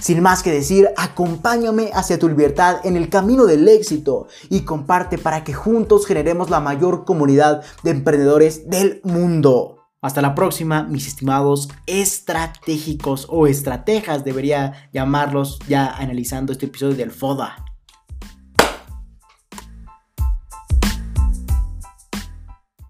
Sin 0.00 0.22
más 0.22 0.42
que 0.42 0.50
decir, 0.50 0.88
acompáñame 0.96 1.90
hacia 1.92 2.18
tu 2.18 2.28
libertad 2.28 2.78
en 2.84 2.96
el 2.96 3.10
camino 3.10 3.44
del 3.44 3.68
éxito 3.68 4.28
y 4.48 4.62
comparte 4.62 5.18
para 5.18 5.44
que 5.44 5.52
juntos 5.52 6.06
generemos 6.06 6.48
la 6.48 6.60
mayor 6.60 7.04
comunidad 7.04 7.62
de 7.82 7.90
emprendedores 7.90 8.68
del 8.70 9.00
mundo. 9.04 9.76
Hasta 10.00 10.22
la 10.22 10.34
próxima, 10.34 10.84
mis 10.84 11.06
estimados 11.06 11.68
estratégicos 11.86 13.26
o 13.28 13.46
estrategas, 13.46 14.24
debería 14.24 14.88
llamarlos 14.94 15.58
ya 15.68 15.94
analizando 15.94 16.52
este 16.52 16.66
episodio 16.66 16.96
del 16.96 17.10
FODA. 17.10 17.69